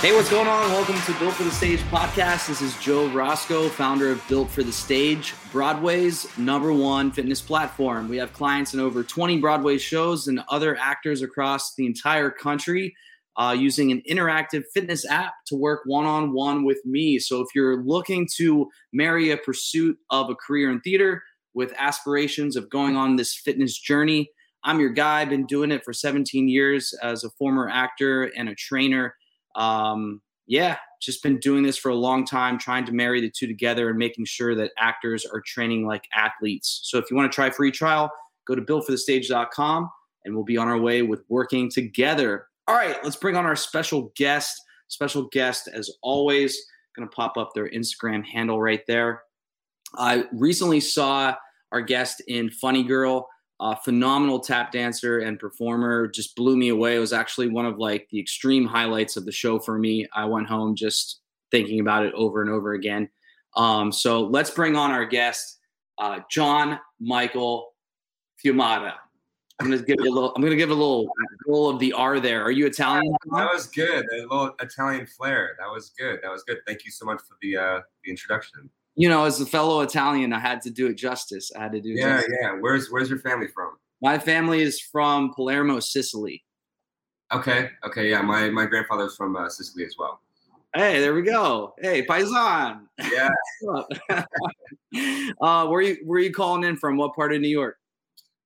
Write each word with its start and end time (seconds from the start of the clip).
Hey, 0.00 0.14
what's 0.14 0.30
going 0.30 0.48
on? 0.48 0.70
Welcome 0.70 0.98
to 0.98 1.18
Built 1.18 1.34
for 1.34 1.44
the 1.44 1.50
Stage 1.50 1.80
podcast. 1.80 2.48
This 2.48 2.62
is 2.62 2.74
Joe 2.78 3.08
Roscoe, 3.08 3.68
founder 3.68 4.10
of 4.10 4.26
Built 4.28 4.48
for 4.48 4.62
the 4.62 4.72
Stage, 4.72 5.34
Broadway's 5.52 6.26
number 6.38 6.72
one 6.72 7.12
fitness 7.12 7.42
platform. 7.42 8.08
We 8.08 8.16
have 8.16 8.32
clients 8.32 8.72
in 8.72 8.80
over 8.80 9.04
20 9.04 9.40
Broadway 9.40 9.76
shows 9.76 10.26
and 10.26 10.40
other 10.48 10.74
actors 10.78 11.20
across 11.20 11.74
the 11.74 11.84
entire 11.84 12.30
country 12.30 12.94
uh, 13.36 13.54
using 13.54 13.92
an 13.92 14.00
interactive 14.08 14.62
fitness 14.72 15.04
app 15.06 15.34
to 15.48 15.54
work 15.54 15.82
one 15.84 16.06
on 16.06 16.32
one 16.32 16.64
with 16.64 16.82
me. 16.86 17.18
So 17.18 17.42
if 17.42 17.48
you're 17.54 17.84
looking 17.84 18.26
to 18.36 18.70
marry 18.94 19.32
a 19.32 19.36
pursuit 19.36 19.98
of 20.08 20.30
a 20.30 20.34
career 20.34 20.70
in 20.70 20.80
theater 20.80 21.22
with 21.52 21.74
aspirations 21.76 22.56
of 22.56 22.70
going 22.70 22.96
on 22.96 23.16
this 23.16 23.34
fitness 23.34 23.78
journey, 23.78 24.30
I'm 24.64 24.80
your 24.80 24.94
guy. 24.94 25.20
I've 25.20 25.28
been 25.28 25.44
doing 25.44 25.70
it 25.70 25.84
for 25.84 25.92
17 25.92 26.48
years 26.48 26.94
as 27.02 27.22
a 27.22 27.30
former 27.32 27.68
actor 27.68 28.32
and 28.34 28.48
a 28.48 28.54
trainer 28.54 29.14
um, 29.60 30.22
yeah, 30.46 30.78
just 31.00 31.22
been 31.22 31.38
doing 31.38 31.62
this 31.62 31.76
for 31.76 31.90
a 31.90 31.94
long 31.94 32.24
time, 32.24 32.58
trying 32.58 32.84
to 32.86 32.92
marry 32.92 33.20
the 33.20 33.30
two 33.30 33.46
together 33.46 33.90
and 33.90 33.98
making 33.98 34.24
sure 34.24 34.54
that 34.54 34.72
actors 34.78 35.24
are 35.26 35.40
training 35.40 35.86
like 35.86 36.04
athletes. 36.14 36.80
So 36.84 36.98
if 36.98 37.10
you 37.10 37.16
want 37.16 37.30
to 37.30 37.34
try 37.34 37.50
free 37.50 37.70
trial, 37.70 38.10
go 38.46 38.54
to 38.54 38.62
builtforthestage.com 38.62 39.90
and 40.24 40.34
we'll 40.34 40.44
be 40.44 40.56
on 40.56 40.66
our 40.66 40.78
way 40.78 41.02
with 41.02 41.22
working 41.28 41.70
together. 41.70 42.46
All 42.66 42.74
right, 42.74 42.96
let's 43.04 43.16
bring 43.16 43.36
on 43.36 43.46
our 43.46 43.56
special 43.56 44.12
guest. 44.16 44.60
Special 44.88 45.28
guest, 45.30 45.68
as 45.72 45.88
always, 46.02 46.58
going 46.96 47.08
to 47.08 47.14
pop 47.14 47.36
up 47.36 47.50
their 47.54 47.70
Instagram 47.70 48.24
handle 48.24 48.60
right 48.60 48.84
there. 48.88 49.22
I 49.96 50.24
recently 50.32 50.80
saw 50.80 51.34
our 51.70 51.80
guest 51.80 52.22
in 52.26 52.50
Funny 52.50 52.82
Girl 52.82 53.28
uh, 53.60 53.74
phenomenal 53.76 54.40
tap 54.40 54.72
dancer 54.72 55.20
and 55.20 55.38
performer 55.38 56.08
just 56.08 56.34
blew 56.34 56.56
me 56.56 56.70
away. 56.70 56.96
It 56.96 57.00
was 57.00 57.12
actually 57.12 57.48
one 57.48 57.66
of 57.66 57.78
like 57.78 58.08
the 58.10 58.18
extreme 58.18 58.66
highlights 58.66 59.16
of 59.16 59.24
the 59.24 59.32
show 59.32 59.58
for 59.58 59.78
me. 59.78 60.06
I 60.14 60.24
went 60.24 60.48
home 60.48 60.74
just 60.74 61.20
thinking 61.50 61.80
about 61.80 62.04
it 62.04 62.14
over 62.14 62.42
and 62.42 62.50
over 62.50 62.72
again. 62.72 63.08
Um, 63.56 63.92
so 63.92 64.22
let's 64.22 64.50
bring 64.50 64.76
on 64.76 64.90
our 64.90 65.04
guest 65.04 65.58
uh, 66.00 66.20
john 66.30 66.80
michael 66.98 67.74
fiumara 68.42 68.94
i'm 69.60 69.70
gonna 69.70 69.82
give 69.82 69.96
you 70.00 70.10
a 70.10 70.14
little 70.14 70.32
i'm 70.34 70.42
gonna 70.42 70.56
give 70.56 70.70
a 70.70 70.74
little 70.74 71.06
roll 71.46 71.68
of 71.68 71.78
the 71.78 71.92
r 71.92 72.18
there. 72.18 72.42
Are 72.42 72.50
you 72.50 72.66
italian? 72.66 73.14
That 73.32 73.52
was 73.52 73.66
good. 73.66 74.04
A 74.12 74.22
little 74.22 74.54
italian 74.60 75.06
flair. 75.06 75.56
That 75.58 75.68
was 75.70 75.90
good. 75.98 76.20
That 76.22 76.30
was 76.30 76.42
good. 76.44 76.58
Thank 76.66 76.84
you 76.84 76.90
so 76.90 77.04
much 77.04 77.20
for 77.20 77.36
the 77.42 77.56
uh 77.56 77.80
the 78.04 78.10
introduction 78.10 78.70
you 79.00 79.08
know, 79.08 79.24
as 79.24 79.40
a 79.40 79.46
fellow 79.46 79.80
Italian, 79.80 80.34
I 80.34 80.38
had 80.38 80.60
to 80.60 80.70
do 80.70 80.86
it 80.88 80.94
justice. 80.94 81.50
I 81.56 81.62
had 81.62 81.72
to 81.72 81.80
do. 81.80 81.88
Yeah, 81.88 82.18
justice. 82.18 82.34
yeah. 82.42 82.52
Where's 82.60 82.90
Where's 82.90 83.08
your 83.08 83.18
family 83.18 83.46
from? 83.48 83.70
My 84.02 84.18
family 84.18 84.60
is 84.60 84.78
from 84.78 85.32
Palermo, 85.32 85.80
Sicily. 85.80 86.44
Okay, 87.32 87.70
okay, 87.82 88.10
yeah. 88.10 88.20
My 88.20 88.50
my 88.50 88.66
grandfather's 88.66 89.16
from 89.16 89.36
uh, 89.36 89.48
Sicily 89.48 89.86
as 89.86 89.94
well. 89.98 90.20
Hey, 90.74 91.00
there 91.00 91.14
we 91.14 91.22
go. 91.22 91.72
Hey, 91.80 92.04
paisan. 92.04 92.82
Yeah. 93.10 93.30
uh, 95.40 95.66
where 95.66 95.80
you 95.80 95.96
where 96.04 96.20
you 96.20 96.30
calling 96.30 96.64
in 96.64 96.76
from? 96.76 96.98
What 96.98 97.14
part 97.14 97.32
of 97.32 97.40
New 97.40 97.48
York? 97.48 97.78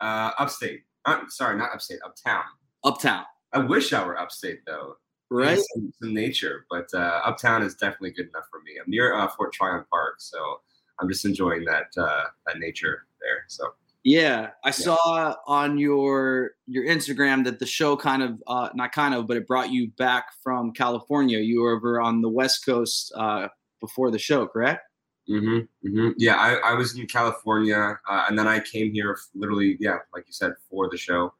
Uh, 0.00 0.30
upstate. 0.38 0.82
Uh, 1.04 1.22
sorry, 1.30 1.58
not 1.58 1.70
upstate. 1.74 1.98
Uptown. 2.06 2.44
Uptown. 2.84 3.24
I 3.52 3.58
wish 3.58 3.92
I 3.92 4.06
were 4.06 4.16
upstate 4.16 4.60
though 4.66 4.94
right? 5.34 5.58
Some, 5.74 5.92
some, 6.00 6.14
nature, 6.14 6.66
but 6.70 6.88
uh, 6.94 7.20
uptown 7.24 7.62
is 7.62 7.74
definitely 7.74 8.12
good 8.12 8.28
enough 8.28 8.44
for 8.50 8.60
me. 8.60 8.72
I'm 8.82 8.90
near 8.90 9.14
uh, 9.14 9.28
Fort 9.28 9.52
Tryon 9.52 9.84
Park, 9.90 10.16
so 10.18 10.60
I'm 11.00 11.08
just 11.08 11.24
enjoying 11.24 11.64
that 11.64 11.86
uh, 11.96 12.24
that 12.46 12.58
nature 12.58 13.06
there. 13.20 13.44
So 13.48 13.74
yeah, 14.04 14.50
I 14.62 14.68
yeah. 14.68 14.70
saw 14.72 15.34
on 15.46 15.78
your 15.78 16.52
your 16.66 16.84
Instagram 16.84 17.44
that 17.44 17.58
the 17.58 17.66
show 17.66 17.96
kind 17.96 18.22
of 18.22 18.42
uh, 18.46 18.68
not 18.74 18.92
kind 18.92 19.14
of, 19.14 19.26
but 19.26 19.36
it 19.36 19.46
brought 19.46 19.70
you 19.70 19.90
back 19.98 20.26
from 20.42 20.72
California. 20.72 21.38
You 21.38 21.62
were 21.62 21.76
over 21.76 22.00
on 22.00 22.20
the 22.20 22.28
West 22.28 22.64
Coast 22.66 23.12
uh, 23.16 23.48
before 23.80 24.10
the 24.10 24.18
show, 24.18 24.46
correct? 24.46 24.82
Mm-hmm, 25.28 25.88
mm-hmm. 25.88 26.10
Yeah, 26.18 26.36
I, 26.36 26.72
I 26.72 26.74
was 26.74 26.98
in 26.98 27.06
California, 27.06 27.98
uh, 28.06 28.24
and 28.28 28.38
then 28.38 28.46
I 28.46 28.60
came 28.60 28.92
here 28.92 29.18
literally, 29.34 29.78
yeah, 29.80 29.96
like 30.12 30.24
you 30.26 30.34
said, 30.34 30.52
for 30.68 30.90
the 30.90 30.98
show. 30.98 31.32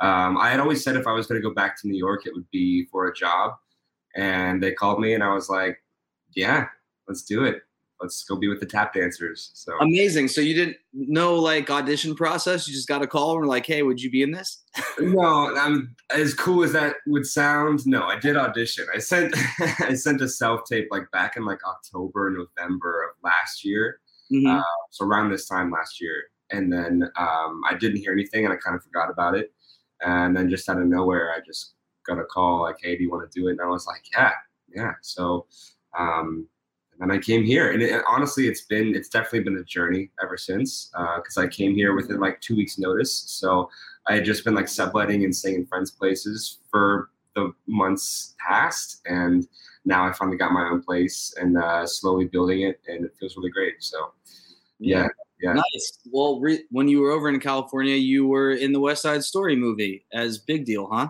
Um, 0.00 0.36
I 0.38 0.50
had 0.50 0.60
always 0.60 0.84
said 0.84 0.96
if 0.96 1.06
I 1.06 1.12
was 1.12 1.26
going 1.26 1.40
to 1.40 1.46
go 1.46 1.54
back 1.54 1.80
to 1.80 1.88
New 1.88 1.96
York, 1.96 2.26
it 2.26 2.34
would 2.34 2.48
be 2.50 2.86
for 2.90 3.08
a 3.08 3.14
job. 3.14 3.54
And 4.16 4.62
they 4.62 4.72
called 4.72 5.00
me, 5.00 5.14
and 5.14 5.22
I 5.22 5.34
was 5.34 5.48
like, 5.48 5.78
"Yeah, 6.34 6.66
let's 7.06 7.22
do 7.22 7.44
it. 7.44 7.62
Let's 8.00 8.24
go 8.24 8.36
be 8.36 8.48
with 8.48 8.60
the 8.60 8.66
tap 8.66 8.94
dancers." 8.94 9.50
So 9.54 9.76
amazing. 9.80 10.28
So 10.28 10.40
you 10.40 10.54
didn't 10.54 10.76
know 10.92 11.34
like 11.34 11.70
audition 11.70 12.14
process. 12.14 12.66
You 12.66 12.74
just 12.74 12.88
got 12.88 13.02
a 13.02 13.06
call 13.06 13.32
and 13.32 13.40
were 13.40 13.46
like, 13.46 13.66
"Hey, 13.66 13.82
would 13.82 14.00
you 14.00 14.10
be 14.10 14.22
in 14.22 14.30
this?" 14.32 14.64
no, 14.98 15.54
I'm 15.56 15.94
as 16.10 16.32
cool 16.32 16.64
as 16.64 16.72
that 16.72 16.96
would 17.06 17.26
sound. 17.26 17.86
No, 17.86 18.04
I 18.04 18.18
did 18.18 18.36
audition. 18.36 18.86
I 18.94 18.98
sent 18.98 19.34
I 19.80 19.94
sent 19.94 20.22
a 20.22 20.28
self 20.28 20.62
tape 20.68 20.88
like 20.90 21.10
back 21.12 21.36
in 21.36 21.44
like 21.44 21.60
October, 21.66 22.30
November 22.30 23.04
of 23.04 23.16
last 23.22 23.64
year. 23.64 24.00
Mm-hmm. 24.32 24.58
Uh, 24.58 24.62
so 24.90 25.04
around 25.04 25.30
this 25.30 25.46
time 25.46 25.70
last 25.70 26.00
year, 26.00 26.24
and 26.50 26.72
then 26.72 27.10
um, 27.18 27.62
I 27.68 27.74
didn't 27.78 27.98
hear 27.98 28.12
anything, 28.12 28.44
and 28.44 28.52
I 28.52 28.56
kind 28.56 28.76
of 28.76 28.82
forgot 28.82 29.10
about 29.10 29.36
it. 29.36 29.52
And 30.04 30.36
then 30.36 30.48
just 30.50 30.68
out 30.68 30.78
of 30.80 30.86
nowhere, 30.86 31.32
I 31.32 31.40
just 31.44 31.74
got 32.06 32.18
a 32.18 32.24
call 32.24 32.62
like, 32.62 32.76
"Hey, 32.80 32.96
do 32.96 33.02
you 33.02 33.10
want 33.10 33.30
to 33.30 33.40
do 33.40 33.48
it?" 33.48 33.52
And 33.52 33.60
I 33.60 33.66
was 33.66 33.86
like, 33.86 34.02
"Yeah, 34.12 34.32
yeah." 34.74 34.92
So, 35.02 35.46
um, 35.98 36.46
and 36.92 37.00
then 37.10 37.16
I 37.16 37.20
came 37.20 37.44
here, 37.44 37.72
and 37.72 37.82
it, 37.82 38.02
honestly, 38.08 38.48
it's 38.48 38.62
been 38.62 38.94
it's 38.94 39.08
definitely 39.08 39.40
been 39.40 39.58
a 39.58 39.64
journey 39.64 40.10
ever 40.22 40.36
since 40.36 40.90
because 41.16 41.36
uh, 41.36 41.42
I 41.42 41.48
came 41.48 41.74
here 41.74 41.94
within 41.94 42.20
like 42.20 42.40
two 42.40 42.56
weeks' 42.56 42.78
notice. 42.78 43.12
So 43.26 43.70
I 44.06 44.14
had 44.16 44.24
just 44.24 44.44
been 44.44 44.54
like 44.54 44.68
subletting 44.68 45.24
and 45.24 45.34
staying 45.34 45.56
in 45.56 45.66
friends' 45.66 45.90
places 45.90 46.58
for 46.70 47.10
the 47.34 47.52
months 47.66 48.34
past, 48.44 49.00
and 49.06 49.46
now 49.84 50.06
I 50.08 50.12
finally 50.12 50.36
got 50.36 50.52
my 50.52 50.68
own 50.68 50.82
place 50.82 51.34
and 51.40 51.56
uh, 51.58 51.86
slowly 51.86 52.26
building 52.26 52.62
it, 52.62 52.80
and 52.88 53.04
it 53.04 53.14
feels 53.18 53.36
really 53.36 53.50
great. 53.50 53.82
So, 53.82 54.12
yeah. 54.78 55.02
Yeah. 55.02 55.08
Nice. 55.42 55.98
Well, 56.10 56.40
re- 56.40 56.64
when 56.70 56.88
you 56.88 57.00
were 57.00 57.10
over 57.10 57.28
in 57.28 57.38
California, 57.40 57.94
you 57.94 58.26
were 58.26 58.52
in 58.52 58.72
the 58.72 58.80
West 58.80 59.02
Side 59.02 59.22
Story 59.22 59.56
movie 59.56 60.04
as 60.12 60.38
Big 60.38 60.64
Deal, 60.64 60.88
huh? 60.90 61.08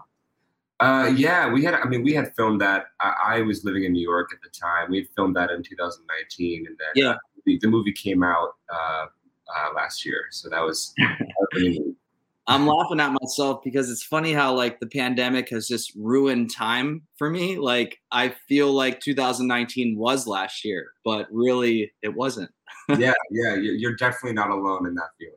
Uh, 0.81 1.13
yeah, 1.17 1.51
we 1.51 1.65
had. 1.65 1.75
I 1.75 1.89
mean, 1.89 2.05
we 2.05 2.13
had 2.13 2.35
filmed 2.37 2.61
that. 2.61 2.87
I, 3.01 3.15
I, 3.25 3.41
was 3.43 3.65
living 3.65 3.83
in 3.83 3.93
New 3.93 4.03
York 4.03 4.31
at 4.33 4.41
the 4.43 4.49
time. 4.49 4.91
We 4.91 4.99
had 4.99 5.09
filmed 5.17 5.35
that 5.35 5.51
in 5.51 5.63
2019, 5.63 6.67
and 6.69 6.77
then 6.79 6.89
yeah, 6.95 7.17
the, 7.47 7.59
the, 7.61 7.67
movie 7.67 7.93
came 7.93 8.23
out 8.23 8.51
uh, 8.73 9.07
uh 9.57 9.73
last 9.75 10.07
year. 10.07 10.27
So 10.31 10.49
that 10.49 10.61
was. 10.61 10.95
I'm 12.49 12.67
laughing 12.67 12.99
at 12.99 13.13
myself 13.21 13.61
because 13.63 13.91
it's 13.91 14.03
funny 14.03 14.33
how 14.33 14.55
like 14.55 14.81
the 14.81 14.87
pandemic 14.87 15.51
has 15.51 15.69
just 15.69 15.93
ruined 15.95 16.51
time 16.51 17.03
for 17.17 17.29
me. 17.29 17.59
Like 17.59 17.99
I 18.11 18.35
feel 18.49 18.73
like 18.73 19.01
2019 19.01 19.99
was 19.99 20.27
last 20.27 20.65
year, 20.65 20.93
but 21.05 21.27
really 21.31 21.93
it 22.03 22.15
wasn't. 22.15 22.51
yeah, 22.99 23.13
yeah, 23.31 23.55
you're 23.55 23.97
definitely 23.97 24.33
not 24.33 24.51
alone 24.51 24.87
in 24.87 24.95
that 24.95 25.11
feeling. 25.19 25.35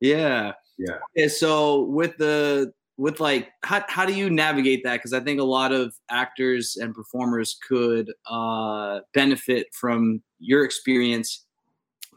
Yeah. 0.00 0.52
Yeah. 0.78 0.98
Okay, 1.16 1.28
so 1.28 1.82
with 1.82 2.16
the 2.16 2.72
with 2.96 3.20
like 3.20 3.50
how, 3.62 3.84
how 3.88 4.06
do 4.06 4.14
you 4.14 4.28
navigate 4.28 4.82
that 4.84 4.94
because 4.94 5.12
i 5.12 5.20
think 5.20 5.40
a 5.40 5.44
lot 5.44 5.72
of 5.72 5.94
actors 6.10 6.76
and 6.80 6.94
performers 6.94 7.56
could 7.66 8.12
uh, 8.28 8.98
benefit 9.14 9.68
from 9.72 10.20
your 10.40 10.64
experience 10.64 11.46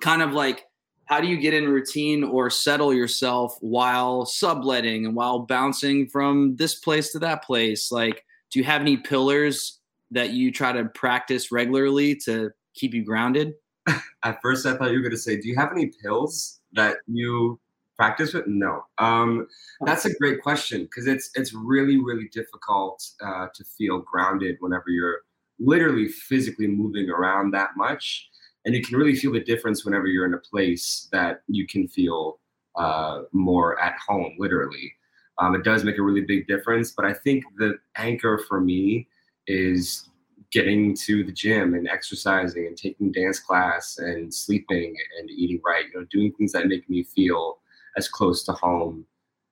kind 0.02 0.24
of 0.24 0.34
like 0.34 0.64
how 1.12 1.20
do 1.20 1.28
you 1.28 1.38
get 1.38 1.54
in 1.54 1.68
routine 1.68 2.24
or 2.24 2.50
settle 2.50 2.94
yourself 2.94 3.58
while 3.60 4.26
subletting 4.26 5.06
and 5.06 5.14
while 5.14 5.40
bouncing 5.40 6.08
from 6.08 6.56
this 6.56 6.76
place 6.76 7.12
to 7.12 7.20
that 7.20 7.44
place 7.44 7.92
like 7.92 8.24
do 8.50 8.60
you 8.60 8.66
have 8.66 8.82
any 8.82 8.98
pillars 8.98 9.80
that 10.10 10.32
you 10.32 10.52
try 10.52 10.72
to 10.72 10.86
practice 10.86 11.52
regularly 11.52 12.16
to 12.16 12.50
keep 12.74 12.94
you 12.94 13.04
grounded 13.04 13.54
at 14.24 14.42
first 14.42 14.66
i 14.66 14.76
thought 14.76 14.92
you 14.92 14.98
were 14.98 15.04
going 15.04 15.12
to 15.12 15.18
say 15.18 15.40
do 15.40 15.48
you 15.50 15.56
have 15.56 15.72
any 15.72 15.92
pills 16.02 16.62
that 16.74 16.98
you 17.08 17.60
practice 17.98 18.34
with? 18.34 18.48
No. 18.48 18.84
Um, 18.98 19.48
that's 19.82 20.06
a 20.06 20.14
great 20.16 20.42
question 20.42 20.84
because 20.86 21.06
it's 21.06 21.30
it's 21.36 21.54
really 21.54 21.98
really 22.02 22.30
difficult 22.34 23.04
uh, 23.24 23.48
to 23.54 23.64
feel 23.78 24.00
grounded 24.00 24.56
whenever 24.60 24.86
you're 24.88 25.20
literally 25.60 26.08
physically 26.08 26.66
moving 26.66 27.12
around 27.12 27.52
that 27.52 27.70
much, 27.78 28.28
and 28.66 28.76
you 28.76 28.84
can 28.84 28.98
really 28.98 29.16
feel 29.16 29.32
the 29.32 29.40
difference 29.40 29.86
whenever 29.86 30.08
you're 30.08 30.26
in 30.26 30.34
a 30.34 30.38
place 30.38 31.08
that 31.12 31.42
you 31.48 31.68
can 31.68 31.88
feel 31.88 32.40
uh, 32.76 33.24
more 33.32 33.80
at 33.80 33.96
home. 34.08 34.36
Literally, 34.38 34.94
um, 35.40 35.56
it 35.56 35.64
does 35.64 35.84
make 35.84 35.98
a 35.98 36.02
really 36.02 36.22
big 36.22 36.48
difference. 36.48 36.92
But 36.92 37.06
I 37.06 37.14
think 37.14 37.44
the 37.58 37.76
anchor 37.96 38.40
for 38.48 38.62
me 38.62 39.08
is 39.48 40.10
getting 40.52 40.96
to 40.96 41.24
the 41.24 41.32
gym 41.32 41.74
and 41.74 41.88
exercising 41.88 42.68
and 42.68 42.78
taking 42.78 43.12
dance 43.12 43.40
class 43.40 43.98
and 43.98 44.34
sleeping 44.34 44.96
and 45.18 45.30
eating 45.30 45.62
right 45.66 45.86
you 45.94 46.00
know 46.00 46.06
doing 46.12 46.34
things 46.34 46.52
that 46.52 46.68
make 46.68 46.90
me 46.90 47.04
feel 47.04 47.60
as 47.98 48.08
close 48.08 48.44
to 48.44 48.52
home 48.54 49.06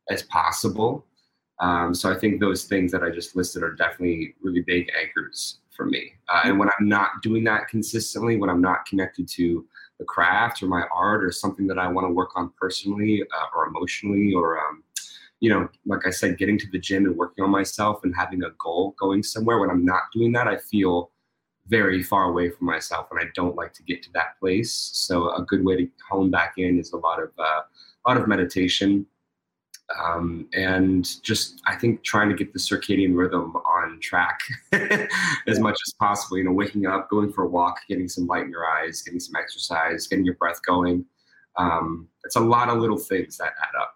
as 0.10 0.24
possible. 0.24 1.06
Um, 1.60 1.94
so 1.94 2.12
I 2.12 2.18
think 2.18 2.40
those 2.40 2.66
things 2.66 2.92
that 2.92 3.04
I 3.04 3.10
just 3.10 3.36
listed 3.36 3.64
are 3.64 3.74
definitely 3.74 4.36
really 4.42 4.62
big 4.62 4.90
anchors 5.00 5.59
for 5.80 5.86
me. 5.86 6.12
Uh, 6.28 6.42
and 6.44 6.60
when 6.60 6.68
I'm 6.78 6.90
not 6.90 7.22
doing 7.24 7.46
that 7.46 7.70
consistently, 7.70 8.36
when 8.36 8.50
I'm 8.50 8.60
not 8.60 8.86
connected 8.86 9.30
to 9.30 9.66
the 9.98 10.04
craft 10.04 10.62
or 10.62 10.68
my 10.68 10.84
art 10.94 11.24
or 11.24 11.32
something 11.32 11.68
that 11.68 11.80
I 11.80 11.88
want 11.88 12.06
to 12.06 12.12
work 12.12 12.32
on 12.36 12.52
personally 12.60 13.24
uh, 13.24 13.46
or 13.56 13.68
emotionally, 13.68 14.34
or 14.34 14.60
um, 14.60 14.84
you 15.40 15.50
know, 15.50 15.70
like 15.86 16.06
I 16.06 16.10
said, 16.10 16.38
getting 16.38 16.60
to 16.60 16.68
the 16.70 16.80
gym 16.80 17.06
and 17.06 17.16
working 17.16 17.46
on 17.46 17.50
myself 17.50 18.02
and 18.04 18.14
having 18.14 18.44
a 18.44 18.50
goal 18.62 18.94
going 19.00 19.24
somewhere. 19.24 19.60
When 19.60 19.70
I'm 19.70 19.86
not 19.86 20.04
doing 20.14 20.34
that, 20.34 20.50
I 20.50 20.58
feel 20.58 21.12
very 21.68 22.04
far 22.04 22.26
away 22.26 22.50
from 22.50 22.68
myself, 22.68 23.08
and 23.12 23.20
I 23.22 23.32
don't 23.34 23.56
like 23.56 23.72
to 23.76 23.84
get 23.84 24.04
to 24.04 24.10
that 24.16 24.38
place. 24.38 24.74
So 24.74 25.34
a 25.34 25.44
good 25.44 25.64
way 25.64 25.78
to 25.78 25.88
hone 26.10 26.30
back 26.30 26.56
in 26.58 26.78
is 26.78 26.92
a 26.92 26.98
lot 26.98 27.24
of 27.24 27.30
uh, 27.40 27.62
a 27.62 28.04
lot 28.06 28.18
of 28.18 28.28
meditation, 28.28 29.06
um, 29.98 30.48
and 30.54 31.22
just 31.24 31.62
I 31.66 31.76
think 31.76 32.04
trying 32.04 32.30
to 32.30 32.36
get 32.36 32.54
the 32.54 32.60
circadian 32.60 33.16
rhythm 33.16 33.56
on 33.56 34.00
track 34.02 34.40
as 35.48 35.60
much 35.60 35.78
as 35.88 35.94
possible. 36.00 36.38
You 36.38 36.44
know, 36.46 36.52
waking 36.52 36.86
up, 36.86 37.10
going 37.10 37.32
for 37.32 37.44
a 37.44 37.48
walk, 37.48 37.80
getting 37.88 38.08
some 38.08 38.28
light 38.28 38.44
in 38.44 38.52
your 38.52 38.66
eyes, 38.66 39.02
getting 39.02 39.20
some 39.20 39.36
exercise, 39.36 40.08
getting 40.08 40.26
your 40.26 40.36
breath 40.36 40.60
going. 40.66 41.06
Um, 41.58 42.08
it's 42.24 42.36
a 42.36 42.42
lot 42.42 42.70
of 42.70 42.78
little 42.78 42.98
things 42.98 43.38
that 43.38 43.54
add 43.62 43.82
up. 43.82 43.96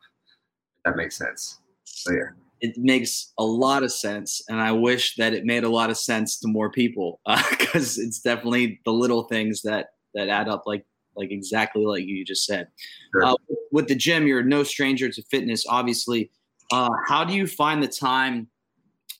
that 0.85 0.95
makes 0.95 1.17
sense. 1.17 1.59
So 1.83 2.11
yeah. 2.11 2.29
It 2.61 2.77
makes 2.77 3.33
a 3.37 3.43
lot 3.43 3.83
of 3.83 3.91
sense, 3.91 4.41
and 4.47 4.61
I 4.61 4.71
wish 4.71 5.17
that 5.17 5.33
it 5.33 5.43
made 5.43 5.65
a 5.65 5.69
lot 5.69 5.89
of 5.89 5.97
sense 5.97 6.39
to 6.39 6.47
more 6.47 6.71
people 6.71 7.19
because 7.49 7.99
uh, 7.99 8.03
it's 8.03 8.21
definitely 8.21 8.79
the 8.85 8.93
little 8.93 9.23
things 9.23 9.63
that 9.63 9.87
that 10.13 10.29
add 10.29 10.47
up. 10.47 10.63
Like 10.65 10.85
like 11.15 11.31
exactly 11.31 11.85
like 11.85 12.05
you 12.05 12.23
just 12.25 12.45
said. 12.45 12.67
Sure. 13.13 13.23
Uh, 13.23 13.35
with 13.71 13.87
the 13.87 13.95
gym, 13.95 14.27
you're 14.27 14.43
no 14.43 14.63
stranger 14.63 15.09
to 15.09 15.21
fitness, 15.23 15.65
obviously. 15.67 16.31
Uh, 16.71 16.89
how 17.07 17.23
do 17.23 17.33
you 17.33 17.47
find 17.47 17.83
the 17.83 17.87
time 17.87 18.47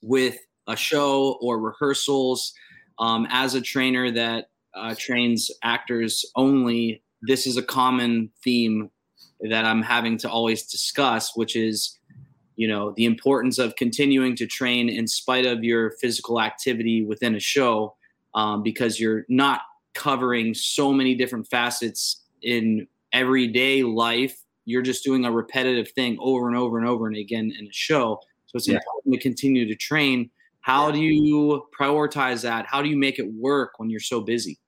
with 0.02 0.38
a 0.68 0.76
show 0.76 1.38
or 1.42 1.60
rehearsals 1.60 2.54
um, 3.00 3.28
as 3.30 3.56
a 3.56 3.62
trainer 3.62 4.12
that 4.12 4.50
uh, 4.76 4.96
trains 4.98 5.52
actors 5.64 6.26
only? 6.36 7.04
This 7.22 7.48
is 7.48 7.58
a 7.58 7.64
common 7.64 8.32
theme 8.44 8.90
that 9.50 9.66
I'm 9.66 9.82
having 9.82 10.18
to 10.20 10.30
always 10.30 10.64
discuss, 10.64 11.36
which 11.36 11.56
is, 11.56 11.98
you 12.56 12.68
know, 12.68 12.94
the 12.96 13.06
importance 13.06 13.60
of 13.60 13.76
continuing 13.76 14.36
to 14.38 14.46
train 14.46 14.90
in 14.90 15.08
spite 15.08 15.46
of 15.46 15.64
your 15.64 15.92
physical 16.02 16.40
activity 16.40 17.04
within 17.04 17.36
a 17.36 17.40
show, 17.40 17.96
um, 18.36 18.64
because 18.64 19.00
you're 19.00 19.26
not 19.28 19.62
covering 19.94 20.54
so 20.54 20.92
many 20.92 21.16
different 21.16 21.48
facets 21.48 22.24
in 22.42 22.88
everyday 23.12 23.84
life. 23.84 24.38
You're 24.66 24.82
just 24.82 25.04
doing 25.04 25.26
a 25.26 25.32
repetitive 25.32 25.92
thing 25.92 26.18
over 26.20 26.48
and 26.48 26.58
over 26.58 26.78
and 26.78 26.88
over 26.88 27.08
and 27.08 27.16
again 27.16 27.54
in 27.58 27.68
a 27.68 27.74
show. 27.74 28.20
So 28.46 28.58
it's 28.58 28.68
yeah. 28.68 28.76
important 28.76 29.16
to 29.16 29.20
continue 29.20 29.68
to 29.68 29.76
train. 29.76 30.30
How 30.62 30.92
do 30.92 31.00
you 31.00 31.66
prioritize 31.78 32.44
that? 32.44 32.66
How 32.66 32.82
do 32.82 32.90
you 32.90 32.98
make 32.98 33.20
it 33.20 33.34
work 33.34 33.74
when 33.78 33.90
you're 33.90 34.00
so 34.00 34.22
busy? 34.22 34.60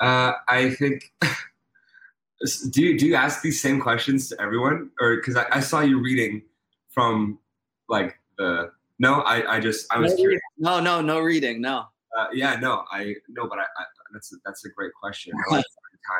Uh, 0.00 0.32
I 0.48 0.70
think. 0.70 1.12
do 2.70 2.82
you 2.82 2.98
do 2.98 3.06
you 3.06 3.14
ask 3.14 3.42
these 3.42 3.60
same 3.60 3.80
questions 3.80 4.28
to 4.28 4.40
everyone, 4.40 4.90
or 5.00 5.16
because 5.16 5.36
I, 5.36 5.46
I, 5.50 5.60
saw 5.60 5.80
you 5.80 6.00
reading 6.00 6.42
from 6.90 7.38
like 7.88 8.18
the 8.38 8.70
no, 8.98 9.22
I 9.22 9.56
I 9.56 9.60
just 9.60 9.92
I 9.92 9.98
was 9.98 10.12
no, 10.12 10.16
curious. 10.18 10.40
No, 10.58 10.80
no, 10.80 11.00
no 11.00 11.20
reading, 11.20 11.60
no. 11.60 11.86
Uh, 12.16 12.26
yeah, 12.32 12.56
no, 12.56 12.84
I 12.92 13.14
no, 13.28 13.48
but 13.48 13.58
I, 13.58 13.62
I 13.62 13.84
that's 14.12 14.32
a, 14.32 14.36
that's 14.44 14.64
a 14.64 14.70
great 14.70 14.92
question. 15.00 15.32
Like 15.50 15.64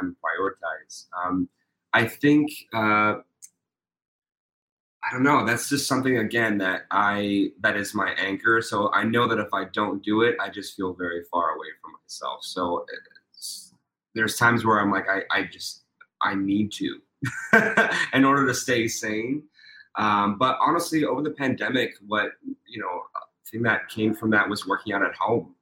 time 0.01 0.17
prioritize. 0.25 1.07
Um, 1.25 1.49
I 1.93 2.07
think 2.07 2.51
uh, 2.75 3.17
I 5.07 5.13
don't 5.13 5.23
know. 5.23 5.47
That's 5.47 5.69
just 5.69 5.87
something 5.87 6.19
again 6.19 6.59
that 6.59 6.87
I 6.91 7.51
that 7.61 7.77
is 7.77 7.95
my 7.95 8.11
anchor. 8.19 8.61
So 8.61 8.93
I 8.93 9.05
know 9.05 9.29
that 9.29 9.39
if 9.39 9.53
I 9.55 9.65
don't 9.73 10.03
do 10.03 10.23
it, 10.23 10.37
I 10.41 10.51
just 10.51 10.75
feel 10.75 10.95
very 10.95 11.23
far 11.31 11.51
away 11.51 11.69
from 11.81 11.93
myself. 12.03 12.41
So 12.43 12.85
there's 14.15 14.37
times 14.37 14.65
where 14.65 14.81
I'm 14.81 14.91
like, 14.91 15.07
I, 15.09 15.23
I 15.31 15.45
just 15.45 15.85
I 16.23 16.35
need 16.35 16.73
to 16.73 17.01
in 18.13 18.25
order 18.25 18.47
to 18.47 18.55
stay 18.55 18.89
sane. 18.89 19.45
Um, 19.97 20.39
but 20.39 20.59
honestly, 20.61 21.05
over 21.05 21.23
the 21.23 21.31
pandemic, 21.31 21.95
what 22.07 22.33
you 22.67 22.81
know, 22.81 23.03
thing 23.51 23.63
that 23.63 23.89
came 23.89 24.13
from 24.13 24.31
that 24.31 24.49
was 24.49 24.67
working 24.67 24.93
out 24.93 25.03
at 25.03 25.15
home 25.15 25.55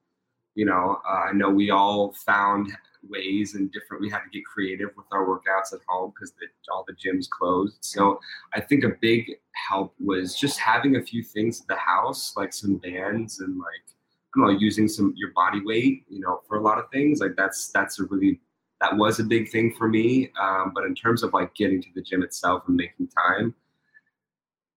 you 0.55 0.65
know, 0.65 0.99
uh, 1.07 1.29
I 1.29 1.33
know 1.33 1.49
we 1.49 1.69
all 1.69 2.13
found 2.25 2.71
ways 3.09 3.55
and 3.55 3.71
different. 3.71 4.01
We 4.01 4.09
had 4.09 4.19
to 4.19 4.29
get 4.31 4.45
creative 4.45 4.89
with 4.97 5.05
our 5.11 5.25
workouts 5.25 5.73
at 5.73 5.81
home 5.87 6.13
because 6.15 6.33
all 6.71 6.85
the 6.87 6.93
gyms 6.93 7.29
closed. 7.29 7.77
So 7.81 8.19
I 8.53 8.61
think 8.61 8.83
a 8.83 8.93
big 9.01 9.33
help 9.69 9.93
was 9.99 10.35
just 10.35 10.57
having 10.57 10.95
a 10.95 11.01
few 11.01 11.23
things 11.23 11.61
at 11.61 11.67
the 11.67 11.75
house, 11.75 12.33
like 12.35 12.53
some 12.53 12.77
bands 12.77 13.41
and 13.41 13.57
like 13.57 13.67
I 14.35 14.39
don't 14.39 14.53
know, 14.53 14.59
using 14.59 14.87
some 14.87 15.13
your 15.15 15.31
body 15.31 15.61
weight, 15.63 16.05
you 16.09 16.19
know, 16.19 16.41
for 16.47 16.57
a 16.57 16.61
lot 16.61 16.77
of 16.77 16.89
things. 16.91 17.19
Like 17.19 17.35
that's 17.37 17.69
that's 17.69 17.99
a 17.99 18.03
really 18.05 18.39
that 18.81 18.95
was 18.95 19.19
a 19.19 19.23
big 19.23 19.49
thing 19.49 19.73
for 19.77 19.87
me. 19.87 20.31
Um, 20.41 20.71
but 20.75 20.83
in 20.85 20.95
terms 20.95 21.23
of 21.23 21.33
like 21.33 21.53
getting 21.55 21.81
to 21.81 21.87
the 21.95 22.01
gym 22.01 22.23
itself 22.23 22.63
and 22.67 22.75
making 22.75 23.07
time, 23.07 23.53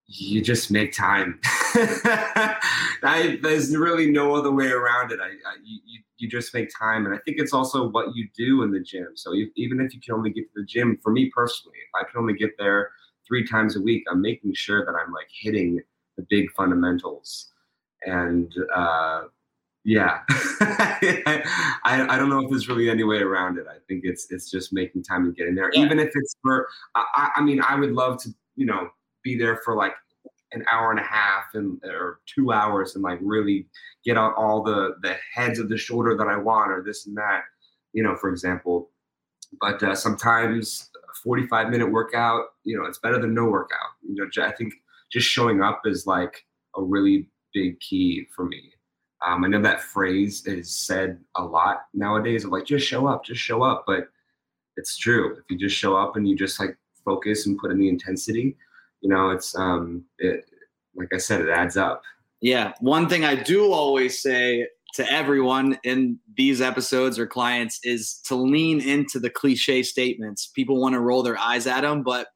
you 0.09 0.41
just 0.41 0.71
make 0.71 0.93
time. 0.93 1.39
I, 1.45 3.39
there's 3.43 3.77
really 3.77 4.11
no 4.11 4.35
other 4.35 4.51
way 4.51 4.69
around 4.69 5.13
it. 5.13 5.21
I, 5.21 5.27
I 5.27 5.55
you, 5.63 6.01
you 6.17 6.29
just 6.29 6.55
make 6.55 6.71
time, 6.77 7.05
and 7.05 7.15
I 7.15 7.19
think 7.19 7.39
it's 7.39 7.53
also 7.53 7.89
what 7.91 8.17
you 8.17 8.27
do 8.37 8.63
in 8.63 8.73
the 8.73 8.81
gym. 8.81 9.09
So 9.15 9.35
if, 9.35 9.51
even 9.55 9.81
if 9.81 9.95
you 9.95 10.01
can 10.01 10.15
only 10.15 10.31
get 10.31 10.45
to 10.55 10.61
the 10.61 10.67
gym, 10.67 10.99
for 11.03 11.13
me 11.13 11.31
personally, 11.35 11.77
if 11.77 12.01
I 12.01 12.11
can 12.11 12.21
only 12.21 12.33
get 12.33 12.57
there 12.59 12.91
three 13.27 13.47
times 13.47 13.77
a 13.77 13.81
week, 13.83 14.05
I'm 14.11 14.23
making 14.23 14.55
sure 14.55 14.85
that 14.85 14.93
I'm 14.93 15.13
like 15.13 15.29
hitting 15.31 15.81
the 16.17 16.27
big 16.31 16.51
fundamentals. 16.53 17.53
And 18.07 18.51
uh, 18.75 19.25
yeah, 19.85 20.21
I, 20.29 22.07
I 22.09 22.17
don't 22.17 22.31
know 22.31 22.41
if 22.41 22.49
there's 22.49 22.69
really 22.69 22.89
any 22.89 23.05
way 23.05 23.19
around 23.19 23.59
it. 23.59 23.67
I 23.69 23.77
think 23.87 24.03
it's 24.05 24.27
it's 24.31 24.51
just 24.51 24.73
making 24.73 25.03
time 25.03 25.25
and 25.25 25.37
getting 25.37 25.55
there, 25.55 25.71
yeah. 25.75 25.85
even 25.85 25.99
if 25.99 26.11
it's 26.15 26.35
for. 26.41 26.67
I, 26.95 27.31
I 27.37 27.43
mean, 27.43 27.61
I 27.61 27.75
would 27.75 27.93
love 27.93 28.23
to, 28.23 28.31
you 28.57 28.65
know, 28.65 28.89
be 29.23 29.37
there 29.37 29.61
for 29.65 29.75
like 29.77 29.95
an 30.53 30.65
hour 30.73 30.91
and 30.91 31.01
a 31.01 31.05
half 31.05 31.55
and 31.55 31.81
or 31.85 32.21
two 32.27 32.53
hours 32.53 32.95
and 32.95 33.05
like 33.05 33.19
really 33.21 33.67
get 34.05 34.17
out 34.17 34.35
all 34.37 34.63
the 34.63 34.97
the 35.03 35.17
heads 35.35 35.59
of 35.59 35.69
the 35.69 35.77
shoulder 35.77 36.17
that 36.17 36.27
I 36.27 36.37
want 36.37 36.71
or 36.71 36.83
this 36.83 37.07
and 37.07 37.17
that, 37.17 37.43
you 37.93 38.03
know, 38.03 38.17
for 38.17 38.31
example. 38.31 38.91
But 39.61 39.83
uh, 39.83 39.95
sometimes 39.95 40.91
a 40.97 41.15
45 41.23 41.71
minute 41.71 41.91
workout, 41.91 42.47
you 42.65 42.79
know, 42.79 42.85
it's 42.87 42.99
better 42.99 43.19
than 43.21 43.35
no 43.35 43.45
workout. 43.45 43.91
You 44.07 44.15
know, 44.15 44.45
I 44.45 44.53
think 44.53 44.75
just 45.11 45.27
showing 45.27 45.63
up 45.63 45.83
is 45.85 46.07
like 46.07 46.45
a 46.77 46.83
really 46.83 47.29
big 47.55 47.79
key 47.81 48.27
for 48.35 48.45
me. 48.45 48.73
Um, 49.27 49.45
I 49.45 49.49
know 49.49 49.61
that 49.63 49.81
phrase 49.81 50.47
is 50.47 50.71
said 50.71 51.19
a 51.35 51.43
lot 51.43 51.87
nowadays 51.93 52.45
of 52.45 52.53
like 52.53 52.65
just 52.65 52.87
show 52.87 53.07
up, 53.07 53.25
just 53.25 53.41
show 53.41 53.63
up, 53.63 53.85
but 53.87 54.09
it's 54.77 54.97
true. 54.97 55.37
If 55.37 55.45
you 55.51 55.59
just 55.59 55.77
show 55.77 55.97
up 55.97 56.17
and 56.17 56.29
you 56.29 56.37
just 56.37 56.61
like 56.61 56.77
focus 57.05 57.47
and 57.47 57.59
put 57.59 57.73
in 57.73 57.79
the 57.79 57.89
intensity, 57.89 58.57
you 59.01 59.09
know, 59.09 59.31
it's 59.31 59.57
um, 59.57 60.05
it, 60.19 60.45
like 60.95 61.13
I 61.13 61.19
said, 61.19 61.41
it 61.41 61.49
adds 61.49 61.77
up. 61.77 62.03
Yeah, 62.41 62.73
one 62.81 63.09
thing 63.09 63.25
I 63.25 63.35
do 63.35 63.73
always 63.73 64.23
say 64.23 64.67
to 64.95 65.11
everyone 65.13 65.79
in 65.85 66.19
these 66.37 66.61
episodes 66.61 67.19
or 67.19 67.27
clients 67.27 67.79
is 67.85 68.21
to 68.25 68.35
lean 68.35 68.81
into 68.81 69.19
the 69.21 69.31
cliche 69.31 69.83
statements. 69.83 70.47
People 70.47 70.81
want 70.81 70.95
to 70.95 71.01
roll 71.01 71.23
their 71.23 71.39
eyes 71.39 71.67
at 71.67 71.83
them, 71.83 72.03
but 72.03 72.29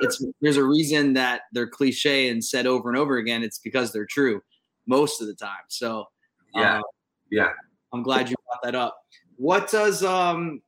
it's 0.00 0.24
there's 0.40 0.56
a 0.56 0.64
reason 0.64 1.12
that 1.14 1.42
they're 1.52 1.68
cliche 1.68 2.28
and 2.28 2.42
said 2.42 2.66
over 2.66 2.88
and 2.88 2.98
over 2.98 3.18
again. 3.18 3.42
It's 3.42 3.58
because 3.58 3.92
they're 3.92 4.06
true 4.06 4.40
most 4.86 5.20
of 5.20 5.26
the 5.26 5.34
time. 5.34 5.64
So 5.68 6.06
yeah, 6.54 6.78
um, 6.78 6.82
yeah. 7.30 7.50
I'm 7.92 8.02
glad 8.02 8.30
you 8.30 8.36
brought 8.46 8.62
that 8.62 8.74
up. 8.74 8.96
What 9.36 9.70
does 9.70 10.02
um 10.02 10.62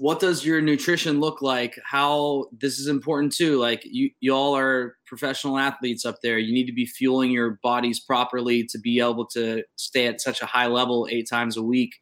what 0.00 0.18
does 0.18 0.46
your 0.46 0.62
nutrition 0.62 1.20
look 1.20 1.42
like? 1.42 1.78
How 1.84 2.46
this 2.58 2.78
is 2.78 2.86
important 2.86 3.34
too. 3.34 3.58
Like 3.58 3.82
you 3.84 4.10
y'all 4.20 4.56
are 4.56 4.96
professional 5.04 5.58
athletes 5.58 6.06
up 6.06 6.16
there. 6.22 6.38
You 6.38 6.54
need 6.54 6.64
to 6.64 6.72
be 6.72 6.86
fueling 6.86 7.30
your 7.30 7.60
bodies 7.62 8.00
properly 8.00 8.64
to 8.64 8.78
be 8.78 8.98
able 8.98 9.26
to 9.26 9.62
stay 9.76 10.06
at 10.06 10.22
such 10.22 10.40
a 10.40 10.46
high 10.46 10.68
level 10.68 11.06
eight 11.10 11.28
times 11.28 11.58
a 11.58 11.62
week. 11.62 11.92